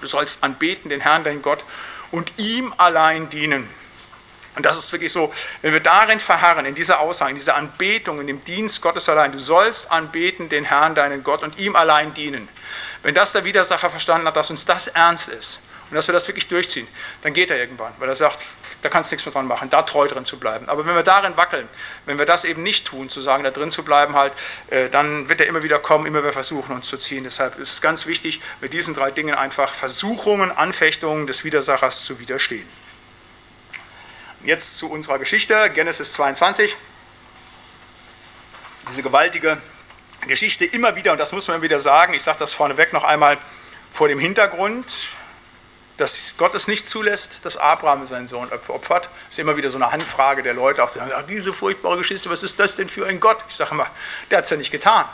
[0.00, 1.64] Du sollst anbeten den Herrn, dein Gott,
[2.10, 3.68] und ihm allein dienen.
[4.56, 5.32] Und das ist wirklich so,
[5.62, 9.32] wenn wir darin verharren, in dieser Aussage, in dieser Anbetung, in dem Dienst Gottes allein,
[9.32, 12.48] du sollst anbeten den Herrn, deinen Gott und ihm allein dienen.
[13.02, 15.60] Wenn das der Widersacher verstanden hat, dass uns das ernst ist
[15.90, 16.86] und dass wir das wirklich durchziehen,
[17.22, 18.38] dann geht er irgendwann, weil er sagt,
[18.84, 20.68] da kannst du nichts mehr dran machen, da treu drin zu bleiben.
[20.68, 21.68] Aber wenn wir darin wackeln,
[22.04, 24.32] wenn wir das eben nicht tun, zu sagen, da drin zu bleiben halt,
[24.70, 27.24] äh, dann wird er immer wieder kommen, immer wieder versuchen, uns zu ziehen.
[27.24, 32.20] Deshalb ist es ganz wichtig, mit diesen drei Dingen einfach Versuchungen, Anfechtungen des Widersachers zu
[32.20, 32.68] widerstehen.
[34.44, 36.76] Jetzt zu unserer Geschichte, Genesis 22.
[38.90, 39.56] Diese gewaltige
[40.26, 43.38] Geschichte immer wieder, und das muss man wieder sagen, ich sage das vorneweg noch einmal
[43.90, 45.08] vor dem Hintergrund,
[45.96, 49.04] dass Gott es nicht zulässt, dass Abraham seinen Sohn opfert.
[49.26, 51.98] Das ist immer wieder so eine Handfrage der Leute, auch die sagen, ach, diese furchtbare
[51.98, 53.38] Geschichte, was ist das denn für ein Gott?
[53.48, 53.86] Ich sage immer,
[54.30, 55.04] der hat es ja nicht getan.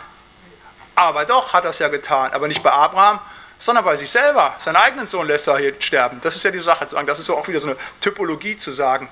[0.95, 3.21] Aber doch hat er es ja getan, aber nicht bei Abraham,
[3.59, 4.55] sondern bei sich selber.
[4.59, 6.19] Seinen eigenen Sohn lässt er hier sterben.
[6.23, 6.87] Das ist ja die Sache.
[7.07, 9.09] Das ist so auch wieder so eine Typologie zu sagen.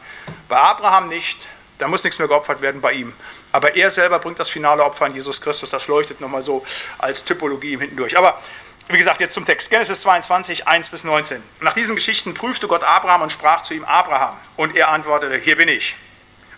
[0.49, 1.47] Bei Abraham nicht,
[1.77, 3.15] da muss nichts mehr geopfert werden bei ihm.
[3.53, 5.71] Aber er selber bringt das finale Opfer an Jesus Christus.
[5.71, 6.65] Das leuchtet nochmal so
[6.99, 8.17] als Typologie im Hinten durch.
[8.17, 8.41] Aber
[8.89, 9.71] wie gesagt, jetzt zum Text.
[9.71, 11.43] Genesis 22, 1 bis 19.
[11.61, 14.37] Nach diesen Geschichten prüfte Gott Abraham und sprach zu ihm, Abraham.
[14.57, 15.97] Und er antwortete, hier bin ich.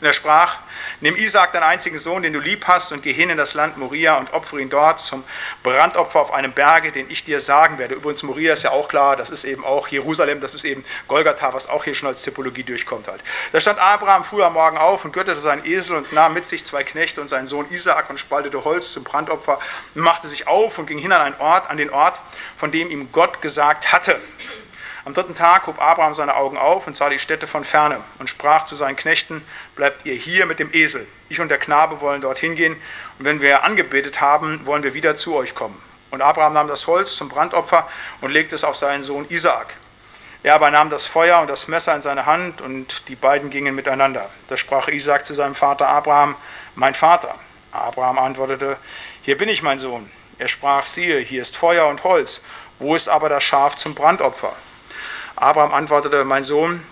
[0.00, 0.58] Und er sprach,
[1.00, 3.76] nimm Isaac, deinen einzigen Sohn, den du lieb hast, und geh hin in das Land
[3.76, 5.24] Moria und opfere ihn dort zum
[5.62, 7.96] Brandopfer auf einem Berge, den ich dir sagen werde.
[7.96, 11.52] Übrigens, Moria ist ja auch klar, das ist eben auch Jerusalem, das ist eben Golgatha,
[11.52, 13.22] was auch hier schon als Typologie durchkommt halt.
[13.52, 16.64] Da stand Abraham früh am Morgen auf und gürtete seinen Esel und nahm mit sich
[16.64, 19.58] zwei Knechte und seinen Sohn Isaac und spaltete Holz zum Brandopfer
[19.94, 22.20] machte sich auf und ging hin an einen Ort, an den Ort,
[22.56, 24.20] von dem ihm Gott gesagt hatte.
[25.10, 28.30] Am dritten Tag hob Abraham seine Augen auf und sah die Städte von ferne und
[28.30, 29.44] sprach zu seinen Knechten,
[29.74, 31.04] bleibt ihr hier mit dem Esel.
[31.28, 32.76] Ich und der Knabe wollen dorthin gehen
[33.18, 35.76] und wenn wir angebetet haben, wollen wir wieder zu euch kommen.
[36.12, 37.88] Und Abraham nahm das Holz zum Brandopfer
[38.20, 39.74] und legte es auf seinen Sohn Isaak.
[40.44, 43.74] Er aber nahm das Feuer und das Messer in seine Hand und die beiden gingen
[43.74, 44.30] miteinander.
[44.46, 46.36] Da sprach Isaak zu seinem Vater Abraham,
[46.76, 47.34] mein Vater.
[47.72, 48.76] Abraham antwortete,
[49.22, 50.08] hier bin ich, mein Sohn.
[50.38, 52.42] Er sprach, siehe, hier ist Feuer und Holz.
[52.78, 54.54] Wo ist aber das Schaf zum Brandopfer?
[55.40, 56.82] Abraham antwortete, mein Sohn,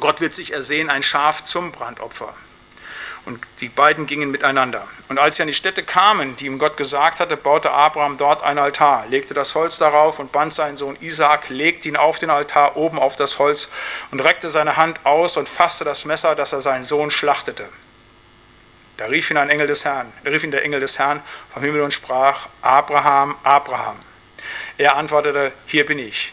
[0.00, 2.32] Gott wird sich ersehen, ein Schaf zum Brandopfer.
[3.26, 4.88] Und die beiden gingen miteinander.
[5.08, 8.42] Und als sie an die Stätte kamen, die ihm Gott gesagt hatte, baute Abraham dort
[8.42, 12.30] ein Altar, legte das Holz darauf und band seinen Sohn Isaak, legte ihn auf den
[12.30, 13.68] Altar oben auf das Holz
[14.10, 17.68] und reckte seine Hand aus und fasste das Messer, dass er seinen Sohn schlachtete.
[18.96, 21.22] Da rief ihn ein Engel des Herrn, rief ihn der Engel des Herrn
[21.52, 23.96] vom Himmel und sprach: Abraham, Abraham.
[24.78, 26.32] Er antwortete: Hier bin ich.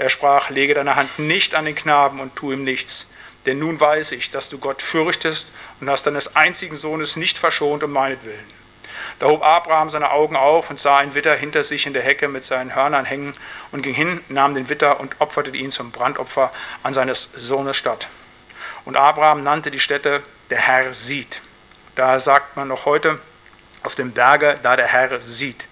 [0.00, 3.10] Er sprach, lege deine Hand nicht an den Knaben und tu ihm nichts.
[3.44, 7.84] Denn nun weiß ich, dass du Gott fürchtest und hast deines einzigen Sohnes nicht verschont
[7.84, 8.46] um meinetwillen.
[9.18, 12.28] Da hob Abraham seine Augen auf und sah ein Witter hinter sich in der Hecke
[12.28, 13.34] mit seinen Hörnern hängen
[13.72, 16.50] und ging hin, nahm den Witter und opferte ihn zum Brandopfer
[16.82, 18.08] an seines Sohnes statt.
[18.86, 21.42] Und Abraham nannte die Stätte, der Herr sieht.
[21.94, 23.20] Da sagt man noch heute,
[23.82, 25.66] auf dem Berge, da der Herr sieht.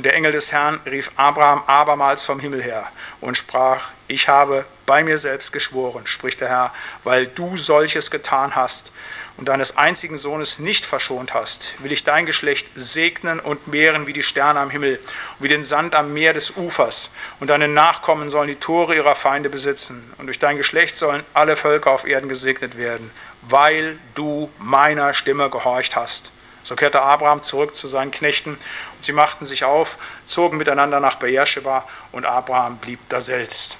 [0.00, 2.88] Und der Engel des Herrn rief Abraham abermals vom Himmel her
[3.20, 6.72] und sprach, ich habe bei mir selbst geschworen, spricht der Herr,
[7.04, 8.92] weil du solches getan hast
[9.36, 14.14] und deines einzigen Sohnes nicht verschont hast, will ich dein Geschlecht segnen und mehren wie
[14.14, 14.98] die Sterne am Himmel,
[15.38, 17.10] wie den Sand am Meer des Ufers.
[17.38, 20.14] Und deine Nachkommen sollen die Tore ihrer Feinde besitzen.
[20.16, 23.10] Und durch dein Geschlecht sollen alle Völker auf Erden gesegnet werden,
[23.42, 26.32] weil du meiner Stimme gehorcht hast.
[26.62, 28.58] So kehrte Abraham zurück zu seinen Knechten
[29.04, 33.76] sie machten sich auf, zogen miteinander nach Beersheba und Abraham blieb daselbst.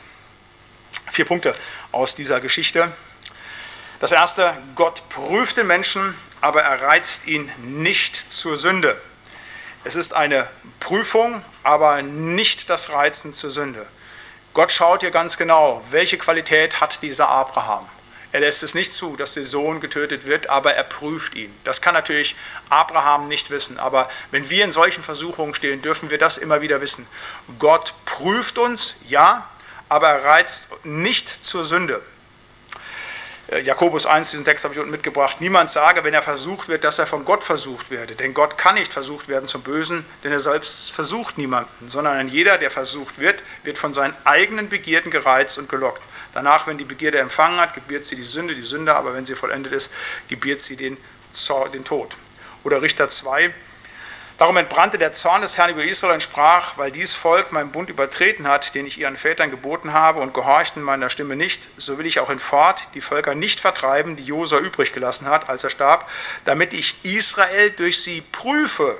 [1.11, 1.55] Vier Punkte
[1.93, 2.93] aus dieser Geschichte.
[3.99, 9.01] Das erste, Gott prüft den Menschen, aber er reizt ihn nicht zur Sünde.
[9.85, 10.49] Es ist eine
[10.79, 13.87] Prüfung, aber nicht das Reizen zur Sünde.
[14.53, 17.87] Gott schaut hier ganz genau, welche Qualität hat dieser Abraham.
[18.33, 21.55] Er lässt es nicht zu, dass der Sohn getötet wird, aber er prüft ihn.
[21.65, 22.37] Das kann natürlich
[22.71, 26.81] Abraham nicht wissen, aber wenn wir in solchen Versuchungen stehen, dürfen wir das immer wieder
[26.81, 27.07] wissen.
[27.59, 29.49] Gott prüft uns, ja,
[29.89, 32.01] aber er reizt nicht zur Sünde.
[33.51, 35.41] Äh, Jakobus 1, diesen Text habe ich unten mitgebracht.
[35.41, 38.15] Niemand sage, wenn er versucht wird, dass er von Gott versucht werde.
[38.15, 42.29] Denn Gott kann nicht versucht werden zum Bösen, denn er selbst versucht niemanden, sondern ein
[42.29, 46.03] jeder, der versucht wird, wird von seinen eigenen Begierden gereizt und gelockt.
[46.33, 49.35] Danach, wenn die Begierde empfangen hat, gebiert sie die Sünde, die Sünde, aber wenn sie
[49.35, 49.91] vollendet ist,
[50.29, 50.97] gebiert sie den,
[51.75, 52.17] den Tod.
[52.65, 53.53] Oder Richter 2,
[54.41, 57.91] Darum entbrannte der Zorn des Herrn über Israel und sprach, weil dies Volk meinen Bund
[57.91, 62.07] übertreten hat, den ich ihren Vätern geboten habe und gehorchten meiner Stimme nicht, so will
[62.07, 65.69] ich auch in Fort die Völker nicht vertreiben, die Josua übrig gelassen hat, als er
[65.69, 66.09] starb,
[66.47, 68.97] damit ich Israel durch sie prüfe,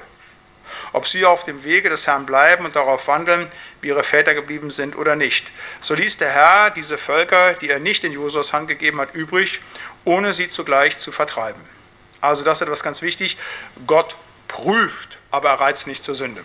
[0.93, 3.49] ob sie auf dem Wege des Herrn bleiben und darauf wandeln,
[3.81, 5.51] wie ihre Väter geblieben sind oder nicht.
[5.81, 9.63] So ließ der Herr diese Völker, die er nicht in Josuas Hand gegeben hat, übrig,
[10.05, 11.63] ohne sie zugleich zu vertreiben.
[12.21, 13.37] Also das ist etwas ganz wichtig.
[13.87, 14.17] Gott
[14.49, 16.43] prüft aber er reizt nicht zur Sünde.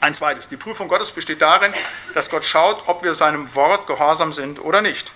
[0.00, 1.72] Ein zweites, die Prüfung Gottes besteht darin,
[2.14, 5.12] dass Gott schaut, ob wir seinem Wort gehorsam sind oder nicht.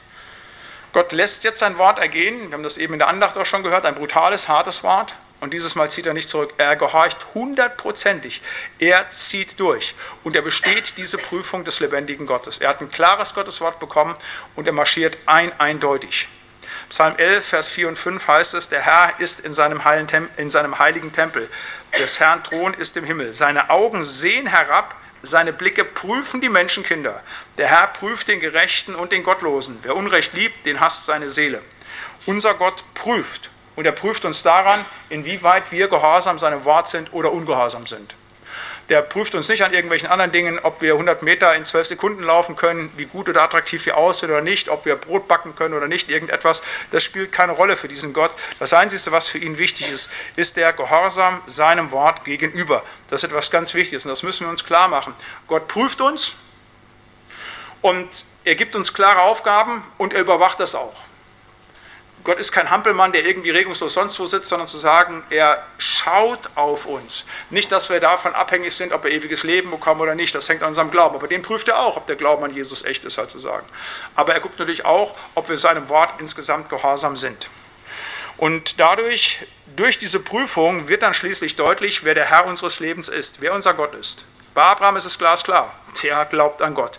[0.92, 3.62] Gott lässt jetzt sein Wort ergehen, wir haben das eben in der Andacht auch schon
[3.62, 5.14] gehört, ein brutales, hartes Wort.
[5.38, 6.54] Und dieses Mal zieht er nicht zurück.
[6.56, 8.40] Er gehorcht hundertprozentig.
[8.78, 9.94] Er zieht durch.
[10.24, 12.56] Und er besteht diese Prüfung des lebendigen Gottes.
[12.56, 14.14] Er hat ein klares Gotteswort bekommen
[14.54, 16.28] und er marschiert ein eindeutig.
[16.88, 19.80] Psalm 11, Vers 4 und 5 heißt es, der Herr ist in seinem,
[20.36, 21.48] in seinem heiligen Tempel.
[21.98, 23.32] Des Herrn Thron ist im Himmel.
[23.32, 27.22] Seine Augen sehen herab, seine Blicke prüfen die Menschenkinder.
[27.58, 29.78] Der Herr prüft den Gerechten und den Gottlosen.
[29.82, 31.60] Wer Unrecht liebt, den hasst seine Seele.
[32.26, 33.50] Unser Gott prüft.
[33.74, 38.14] Und er prüft uns daran, inwieweit wir gehorsam seinem Wort sind oder ungehorsam sind.
[38.88, 42.22] Der prüft uns nicht an irgendwelchen anderen Dingen, ob wir 100 Meter in 12 Sekunden
[42.22, 45.74] laufen können, wie gut oder attraktiv wir aussehen oder nicht, ob wir Brot backen können
[45.74, 46.62] oder nicht, irgendetwas.
[46.92, 48.30] Das spielt keine Rolle für diesen Gott.
[48.58, 52.84] Das Einzige, was für ihn wichtig ist, ist der Gehorsam seinem Wort gegenüber.
[53.08, 55.14] Das ist etwas ganz Wichtiges und das müssen wir uns klar machen.
[55.48, 56.36] Gott prüft uns
[57.82, 58.08] und
[58.44, 61.05] er gibt uns klare Aufgaben und er überwacht das auch.
[62.26, 66.40] Gott ist kein Hampelmann, der irgendwie regungslos sonst wo sitzt, sondern zu sagen, er schaut
[66.56, 67.24] auf uns.
[67.50, 70.60] Nicht, dass wir davon abhängig sind, ob wir ewiges Leben bekommen oder nicht, das hängt
[70.64, 71.14] an unserem Glauben.
[71.14, 73.64] Aber den prüft er auch, ob der Glauben an Jesus echt ist, halt zu sagen.
[74.16, 77.48] Aber er guckt natürlich auch, ob wir seinem Wort insgesamt gehorsam sind.
[78.38, 79.46] Und dadurch,
[79.76, 83.72] durch diese Prüfung, wird dann schließlich deutlich, wer der Herr unseres Lebens ist, wer unser
[83.72, 84.24] Gott ist.
[84.52, 85.72] Bei Abraham ist es glasklar,
[86.02, 86.98] der glaubt an Gott.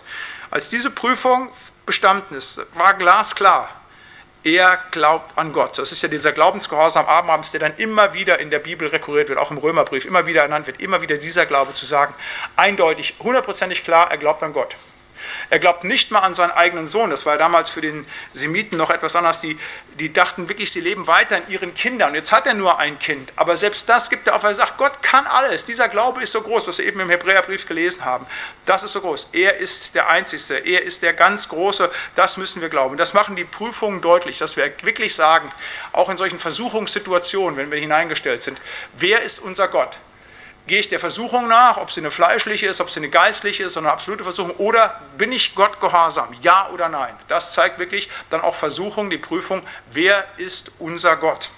[0.50, 1.50] Als diese Prüfung
[1.84, 3.77] bestanden ist, war glasklar,
[4.44, 5.78] er glaubt an Gott.
[5.78, 9.38] Das ist ja dieser Glaubensgehorsam Abrahams, der dann immer wieder in der Bibel rekurriert wird,
[9.38, 12.14] auch im Römerbrief, immer wieder ernannt wird, immer wieder dieser Glaube zu sagen,
[12.56, 14.76] eindeutig, hundertprozentig klar, er glaubt an Gott.
[15.50, 17.10] Er glaubt nicht mal an seinen eigenen Sohn.
[17.10, 19.40] Das war damals für den Semiten noch etwas anderes.
[19.40, 19.58] Die,
[19.98, 22.10] die dachten wirklich, sie leben weiter in ihren Kindern.
[22.10, 23.32] Und jetzt hat er nur ein Kind.
[23.36, 24.42] Aber selbst das gibt er auf.
[24.42, 25.64] Er sagt, Gott kann alles.
[25.64, 28.26] Dieser Glaube ist so groß, was wir eben im Hebräerbrief gelesen haben.
[28.66, 29.30] Das ist so groß.
[29.32, 30.58] Er ist der Einzige.
[30.58, 31.90] Er ist der ganz Große.
[32.14, 32.96] Das müssen wir glauben.
[32.96, 35.50] Das machen die Prüfungen deutlich, dass wir wirklich sagen,
[35.92, 38.60] auch in solchen Versuchungssituationen, wenn wir hineingestellt sind,
[38.98, 39.98] wer ist unser Gott?
[40.68, 43.78] Gehe ich der Versuchung nach, ob sie eine fleischliche ist, ob sie eine geistliche ist,
[43.78, 46.36] eine absolute Versuchung, oder bin ich Gott gehorsam?
[46.42, 47.14] Ja oder nein?
[47.26, 49.62] Das zeigt wirklich dann auch Versuchung, die Prüfung,
[49.92, 51.48] wer ist unser Gott?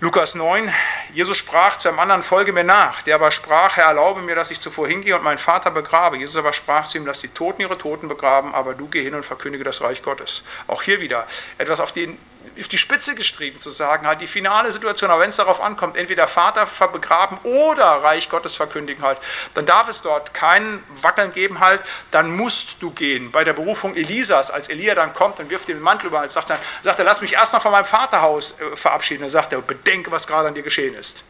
[0.00, 0.72] Lukas 9,
[1.12, 3.02] Jesus sprach zu einem anderen, folge mir nach.
[3.02, 6.16] Der aber sprach, Herr, erlaube mir, dass ich zuvor hingehe und meinen Vater begrabe.
[6.16, 9.14] Jesus aber sprach zu ihm, lass die Toten ihre Toten begraben, aber du geh hin
[9.14, 10.42] und verkündige das Reich Gottes.
[10.66, 11.26] Auch hier wieder
[11.58, 12.18] etwas auf den
[12.58, 15.96] auf die Spitze gestrieben zu sagen, halt die finale Situation, aber wenn es darauf ankommt,
[15.96, 19.18] entweder Vater begraben oder Reich Gottes verkündigen halt,
[19.54, 23.30] dann darf es dort kein Wackeln geben halt, dann musst du gehen.
[23.30, 26.58] Bei der Berufung Elisas, als Elia dann kommt und wirft den Mantel über, sagt er,
[26.82, 29.22] sagt er, lass mich erst noch von meinem Vaterhaus äh, verabschieden.
[29.22, 31.24] Dann sagt er, bedenke, was gerade an dir geschehen ist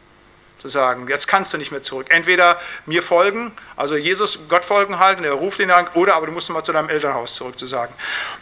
[0.58, 2.08] zu sagen, jetzt kannst du nicht mehr zurück.
[2.10, 6.32] Entweder mir folgen, also Jesus, Gott folgen halten, er ruft ihn an, oder aber du
[6.32, 7.94] musst mal zu deinem Elternhaus zurück, zu sagen.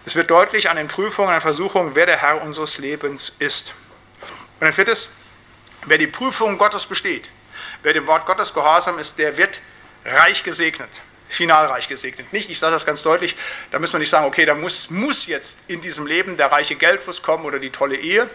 [0.04, 3.74] Es wird deutlich an den Prüfungen, an den Versuchungen, wer der Herr unseres Lebens ist.
[4.60, 5.10] Und ein viertes,
[5.84, 7.28] wer die Prüfung Gottes besteht,
[7.82, 9.60] wer dem Wort Gottes gehorsam ist, der wird
[10.04, 12.32] reich gesegnet finalreich gesegnet.
[12.32, 13.36] Nicht, ich sage das ganz deutlich,
[13.70, 16.76] da müssen wir nicht sagen, okay, da muss, muss jetzt in diesem Leben der reiche
[16.76, 18.28] Geldfluss kommen oder die tolle Ehe,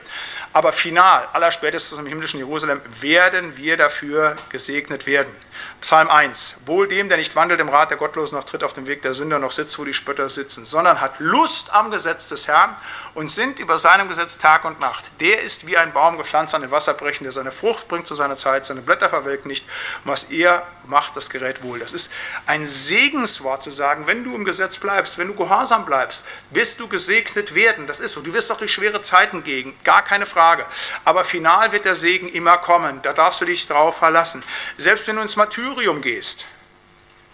[0.54, 5.34] Aber final, allerspätestens im himmlischen Jerusalem, werden wir dafür gesegnet werden.
[5.82, 6.58] Psalm 1.
[6.66, 9.14] Wohl dem, der nicht wandelt im Rat der Gottlosen, noch tritt auf dem Weg der
[9.14, 12.76] Sünder, noch sitzt, wo die Spötter sitzen, sondern hat Lust am Gesetz des Herrn
[13.14, 15.12] und sinnt über seinem Gesetz Tag und Nacht.
[15.20, 18.38] Der ist wie ein Baum gepflanzt an den Wasserbrechen, der seine Frucht bringt zu seiner
[18.38, 19.66] Zeit, seine Blätter verwelken nicht.
[20.04, 21.80] Was er macht, das gerät wohl.
[21.80, 22.12] Das ist
[22.46, 26.88] ein Segenswort zu sagen, wenn du im Gesetz bleibst, wenn du gehorsam bleibst, wirst du
[26.88, 27.88] gesegnet werden.
[27.88, 28.22] Das ist so.
[28.22, 30.66] Du wirst auch durch schwere Zeiten gehen, gar keine Frage.
[31.06, 33.02] Aber final wird der Segen immer kommen.
[33.02, 34.44] Da darfst du dich drauf verlassen.
[34.78, 36.46] Selbst wenn du ins Martyrium gehst,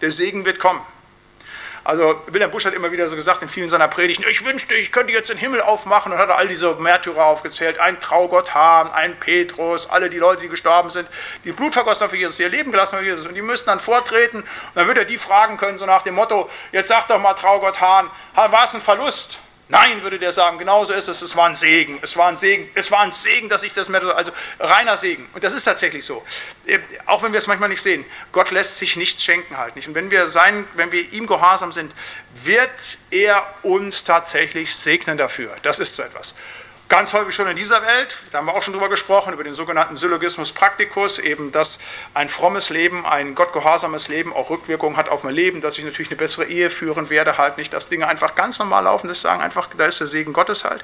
[0.00, 0.80] der Segen wird kommen.
[1.84, 4.90] Also Wilhelm Busch hat immer wieder so gesagt in vielen seiner Predigten, ich wünschte, ich
[4.90, 9.14] könnte jetzt den Himmel aufmachen und hat all diese Märtyrer aufgezählt, ein Traugott Hahn, ein
[9.20, 11.08] Petrus, alle die Leute, die gestorben sind,
[11.44, 13.66] die Blut vergossen haben für Jesus, ihr Leben gelassen haben für Jesus und die müssten
[13.66, 17.06] dann vortreten und dann würde er die fragen können, so nach dem Motto, jetzt sag
[17.06, 19.38] doch mal Traugott Hahn, war es ein Verlust?
[19.70, 22.70] Nein, würde der sagen, genauso ist es, es war ein Segen, es war ein Segen,
[22.74, 25.28] es war ein Segen, dass ich das mehr, also reiner Segen.
[25.34, 26.24] Und das ist tatsächlich so.
[26.66, 29.86] Äh, auch wenn wir es manchmal nicht sehen, Gott lässt sich nichts schenken halt nicht.
[29.86, 31.94] Und wenn wir, sein, wenn wir ihm gehorsam sind,
[32.34, 35.54] wird er uns tatsächlich segnen dafür.
[35.62, 36.34] Das ist so etwas.
[36.88, 39.52] Ganz häufig schon in dieser Welt, da haben wir auch schon drüber gesprochen, über den
[39.52, 41.78] sogenannten Syllogismus Practicus, eben, dass
[42.14, 46.10] ein frommes Leben, ein gottgehorsames Leben auch Rückwirkungen hat auf mein Leben, dass ich natürlich
[46.10, 49.42] eine bessere Ehe führen werde, halt nicht, dass Dinge einfach ganz normal laufen, das sagen
[49.42, 50.82] einfach, da ist der Segen Gottes halt.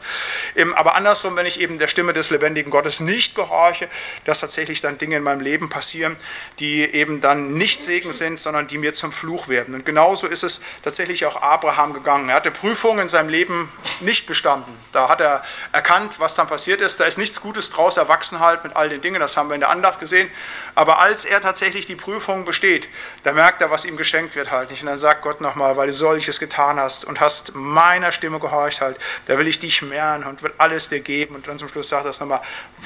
[0.75, 3.89] Aber andersrum, wenn ich eben der Stimme des lebendigen Gottes nicht gehorche,
[4.27, 6.19] dass tatsächlich dann Dinge in meinem Leben passieren,
[6.59, 9.75] die eben dann nicht Segen sind, sondern die mir zum Fluch werden.
[9.75, 12.29] Und genauso ist es tatsächlich auch Abraham gegangen.
[12.29, 14.77] Er hatte Prüfungen in seinem Leben nicht bestanden.
[14.93, 15.43] Da hat er
[15.73, 16.99] erkannt, erkannt, was dann passiert ist.
[17.01, 19.61] Da ist nichts Gutes draus erwachsen halt mit all den Dingen, das haben wir in
[19.61, 20.31] der Andacht gesehen.
[20.75, 22.89] Aber als er tatsächlich die Prüfung besteht,
[23.23, 24.83] da merkt er, was ihm geschenkt wird halt nicht.
[24.83, 28.81] Und dann sagt Gott nochmal, weil du solches getan hast und hast meiner Stimme gehorcht
[28.81, 31.35] halt, da will ich dich mehren und will alles dir geben.
[31.35, 32.41] Und dann zum Schluss sagt er es nochmal,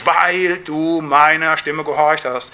[0.05, 2.53] weil du meiner Stimme gehorcht hast.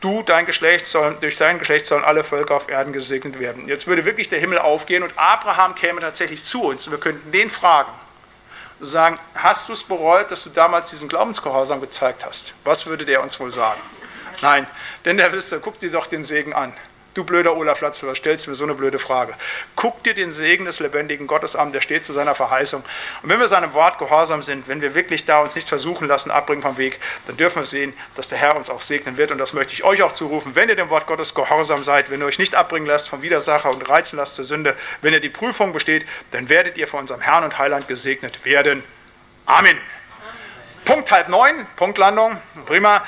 [0.00, 3.66] Du, dein Geschlecht soll, durch dein Geschlecht sollen alle Völker auf Erden gesegnet werden.
[3.66, 7.32] Jetzt würde wirklich der Himmel aufgehen und Abraham käme tatsächlich zu uns und wir könnten
[7.32, 7.90] den fragen,
[8.80, 12.54] sagen, hast du es bereut, dass du damals diesen Glaubensgehorsam gezeigt hast?
[12.64, 13.80] Was würde der uns wohl sagen?
[14.42, 14.66] Nein,
[15.04, 16.72] denn der wüsste, guck dir doch den Segen an.
[17.16, 19.32] Du blöder Olaf Latzler, stellst mir so eine blöde Frage.
[19.74, 22.84] Guck dir den Segen des lebendigen Gottes an, der steht zu seiner Verheißung.
[23.22, 26.30] Und wenn wir seinem Wort gehorsam sind, wenn wir wirklich da uns nicht versuchen lassen,
[26.30, 29.30] abbringen vom Weg, dann dürfen wir sehen, dass der Herr uns auch segnen wird.
[29.30, 30.56] Und das möchte ich euch auch zurufen.
[30.56, 33.70] Wenn ihr dem Wort Gottes gehorsam seid, wenn ihr euch nicht abbringen lasst vom Widersacher
[33.70, 37.22] und reizen lasst zur Sünde, wenn ihr die Prüfung besteht, dann werdet ihr von unserem
[37.22, 38.84] Herrn und Heiland gesegnet werden.
[39.46, 39.78] Amen.
[40.86, 43.02] Punkt halb neun, Punktlandung, prima.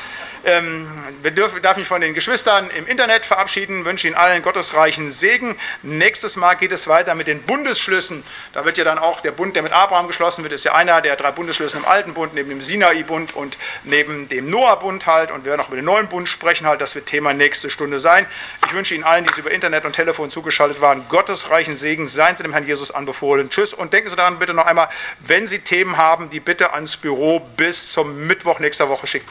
[0.45, 0.89] Ähm,
[1.23, 5.57] wir dürfen, darf mich von den Geschwistern im Internet verabschieden, wünsche Ihnen allen gottesreichen Segen.
[5.83, 8.25] Nächstes Mal geht es weiter mit den Bundesschlüssen.
[8.53, 11.01] Da wird ja dann auch der Bund, der mit Abraham geschlossen wird, ist ja einer
[11.01, 15.31] der drei Bundesschlüsse im Alten Bund, neben dem Sinai-Bund und neben dem Noah-Bund halt.
[15.31, 16.81] Und wir werden auch über den neuen Bund sprechen halt.
[16.81, 18.27] Das wird Thema nächste Stunde sein.
[18.67, 22.09] Ich wünsche Ihnen allen, die Sie über Internet und Telefon zugeschaltet waren, gottesreichen Segen.
[22.09, 23.51] Seien Sie dem Herrn Jesus anbefohlen.
[23.51, 24.89] Tschüss und denken Sie daran bitte noch einmal,
[25.21, 29.29] wenn Sie Themen haben, die bitte ans Büro bis zum Mittwoch nächster Woche schicken.